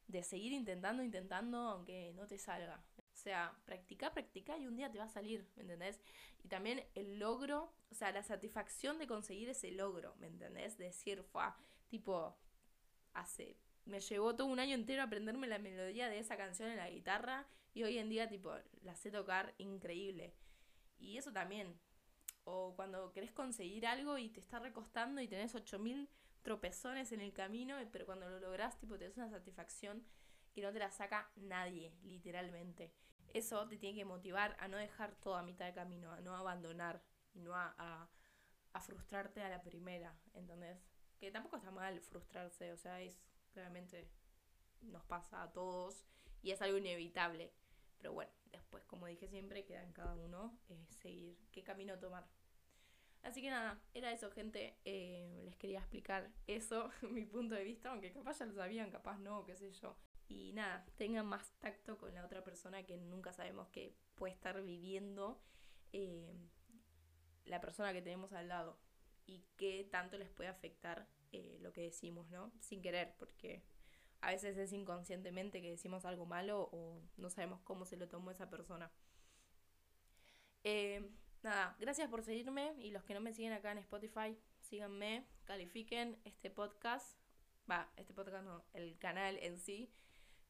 de 0.07 0.23
seguir 0.23 0.51
intentando, 0.51 1.03
intentando, 1.03 1.57
aunque 1.57 2.13
no 2.13 2.27
te 2.27 2.37
salga. 2.37 2.83
O 2.97 3.17
sea, 3.17 3.55
practica, 3.65 4.13
practica 4.13 4.57
y 4.57 4.67
un 4.67 4.75
día 4.75 4.91
te 4.91 4.97
va 4.97 5.05
a 5.05 5.09
salir, 5.09 5.47
¿me 5.55 5.63
entendés? 5.63 6.01
Y 6.43 6.47
también 6.47 6.83
el 6.95 7.19
logro, 7.19 7.73
o 7.91 7.95
sea, 7.95 8.11
la 8.11 8.23
satisfacción 8.23 8.97
de 8.99 9.07
conseguir 9.07 9.49
ese 9.49 9.71
logro, 9.71 10.15
¿me 10.17 10.27
entendés? 10.27 10.77
Decir, 10.77 11.23
fue 11.23 11.43
tipo, 11.87 12.35
hace, 13.13 13.57
me 13.85 13.99
llevó 13.99 14.35
todo 14.35 14.47
un 14.47 14.59
año 14.59 14.75
entero 14.75 15.03
aprenderme 15.03 15.47
la 15.47 15.59
melodía 15.59 16.09
de 16.09 16.19
esa 16.19 16.37
canción 16.37 16.69
en 16.69 16.77
la 16.77 16.89
guitarra 16.89 17.47
y 17.73 17.83
hoy 17.83 17.97
en 17.97 18.09
día, 18.09 18.27
tipo, 18.27 18.53
la 18.83 18.95
sé 18.95 19.11
tocar 19.11 19.53
increíble. 19.57 20.33
Y 20.99 21.17
eso 21.17 21.31
también. 21.31 21.79
O 22.43 22.75
cuando 22.75 23.11
querés 23.11 23.31
conseguir 23.31 23.85
algo 23.85 24.17
y 24.17 24.29
te 24.29 24.39
está 24.39 24.59
recostando 24.59 25.21
y 25.21 25.27
tenés 25.27 25.55
8000 25.55 26.09
tropezones 26.41 27.11
en 27.11 27.21
el 27.21 27.33
camino, 27.33 27.75
pero 27.91 28.05
cuando 28.05 28.27
lo 28.29 28.39
lográs, 28.39 28.77
tipo, 28.79 28.97
te 28.97 29.05
das 29.05 29.17
una 29.17 29.29
satisfacción 29.29 30.03
que 30.53 30.61
no 30.61 30.71
te 30.73 30.79
la 30.79 30.91
saca 30.91 31.31
nadie, 31.35 31.93
literalmente 32.03 32.91
eso 33.33 33.67
te 33.67 33.77
tiene 33.77 33.97
que 33.97 34.05
motivar 34.05 34.55
a 34.59 34.67
no 34.67 34.77
dejar 34.77 35.15
todo 35.15 35.35
a 35.35 35.43
mitad 35.43 35.65
de 35.65 35.73
camino, 35.73 36.11
a 36.11 36.21
no 36.21 36.35
abandonar 36.35 37.01
y 37.33 37.41
no 37.41 37.55
a, 37.55 37.73
a, 38.73 38.81
frustrarte 38.81 39.41
a 39.41 39.49
la 39.49 39.61
primera, 39.61 40.15
¿entendés? 40.33 40.79
Que 41.19 41.31
tampoco 41.31 41.57
está 41.57 41.71
mal 41.71 42.01
frustrarse, 42.01 42.71
o 42.73 42.77
sea, 42.77 43.01
es 43.01 43.19
claramente 43.51 44.09
nos 44.81 45.03
pasa 45.05 45.43
a 45.43 45.51
todos 45.51 46.05
y 46.41 46.51
es 46.51 46.61
algo 46.61 46.77
inevitable. 46.77 47.53
Pero 47.97 48.13
bueno, 48.13 48.31
después, 48.51 48.83
como 48.85 49.05
dije 49.05 49.27
siempre, 49.27 49.65
queda 49.65 49.83
en 49.83 49.93
cada 49.93 50.15
uno 50.15 50.57
eh, 50.69 50.85
seguir 50.89 51.37
qué 51.51 51.63
camino 51.63 51.99
tomar. 51.99 52.27
Así 53.21 53.41
que 53.41 53.51
nada, 53.51 53.79
era 53.93 54.11
eso, 54.11 54.31
gente. 54.31 54.79
Eh, 54.85 55.41
les 55.45 55.55
quería 55.57 55.79
explicar 55.79 56.31
eso, 56.47 56.89
mi 57.11 57.25
punto 57.25 57.55
de 57.55 57.63
vista, 57.63 57.91
aunque 57.91 58.11
capaz 58.11 58.39
ya 58.39 58.45
lo 58.45 58.53
sabían, 58.53 58.89
capaz 58.89 59.19
no, 59.19 59.45
qué 59.45 59.55
sé 59.55 59.71
yo 59.71 59.95
y 60.31 60.53
nada, 60.53 60.85
tengan 60.97 61.25
más 61.25 61.51
tacto 61.59 61.97
con 61.97 62.13
la 62.13 62.25
otra 62.25 62.43
persona 62.43 62.83
que 62.83 62.97
nunca 62.97 63.33
sabemos 63.33 63.67
que 63.69 63.95
puede 64.15 64.33
estar 64.33 64.61
viviendo 64.61 65.41
eh, 65.91 66.33
la 67.45 67.59
persona 67.59 67.91
que 67.91 68.01
tenemos 68.01 68.31
al 68.33 68.47
lado 68.47 68.79
y 69.25 69.43
qué 69.57 69.87
tanto 69.91 70.17
les 70.17 70.29
puede 70.29 70.49
afectar 70.49 71.07
eh, 71.31 71.57
lo 71.61 71.71
que 71.71 71.81
decimos, 71.81 72.29
¿no? 72.29 72.51
Sin 72.59 72.81
querer, 72.81 73.15
porque 73.17 73.63
a 74.19 74.31
veces 74.31 74.57
es 74.57 74.73
inconscientemente 74.73 75.61
que 75.61 75.71
decimos 75.71 76.05
algo 76.05 76.25
malo 76.25 76.69
o 76.71 77.01
no 77.17 77.29
sabemos 77.29 77.61
cómo 77.61 77.85
se 77.85 77.97
lo 77.97 78.07
tomó 78.09 78.31
esa 78.31 78.49
persona. 78.49 78.91
Eh, 80.63 81.09
nada, 81.41 81.75
gracias 81.79 82.09
por 82.09 82.23
seguirme 82.23 82.73
y 82.77 82.91
los 82.91 83.03
que 83.03 83.13
no 83.13 83.21
me 83.21 83.33
siguen 83.33 83.53
acá 83.53 83.71
en 83.71 83.77
Spotify, 83.79 84.37
síganme, 84.59 85.25
califiquen 85.45 86.19
este 86.25 86.49
podcast, 86.49 87.17
va, 87.69 87.91
este 87.95 88.13
podcast 88.13 88.45
no, 88.45 88.65
el 88.73 88.97
canal 88.99 89.37
en 89.37 89.57
sí, 89.57 89.91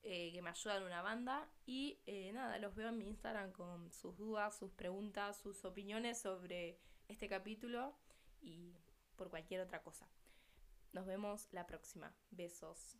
eh, 0.03 0.31
que 0.33 0.41
me 0.41 0.49
ayudan 0.49 0.83
una 0.83 1.03
banda. 1.03 1.47
Y 1.65 1.99
nada, 2.33 2.57
los 2.57 2.75
veo 2.75 2.89
en 2.89 2.97
mi 2.97 3.07
Instagram 3.07 3.51
con 3.51 3.91
sus 3.91 4.17
dudas, 4.17 4.57
sus 4.57 4.71
preguntas, 4.71 5.37
sus 5.37 5.63
opiniones 5.63 6.19
sobre 6.19 6.79
este 7.07 7.29
capítulo 7.29 7.95
y 8.41 8.75
por 9.15 9.29
cualquier 9.29 9.61
otra 9.61 9.83
cosa. 9.83 10.07
Nos 10.93 11.05
vemos 11.05 11.47
la 11.51 11.65
próxima. 11.65 12.13
Besos. 12.31 12.97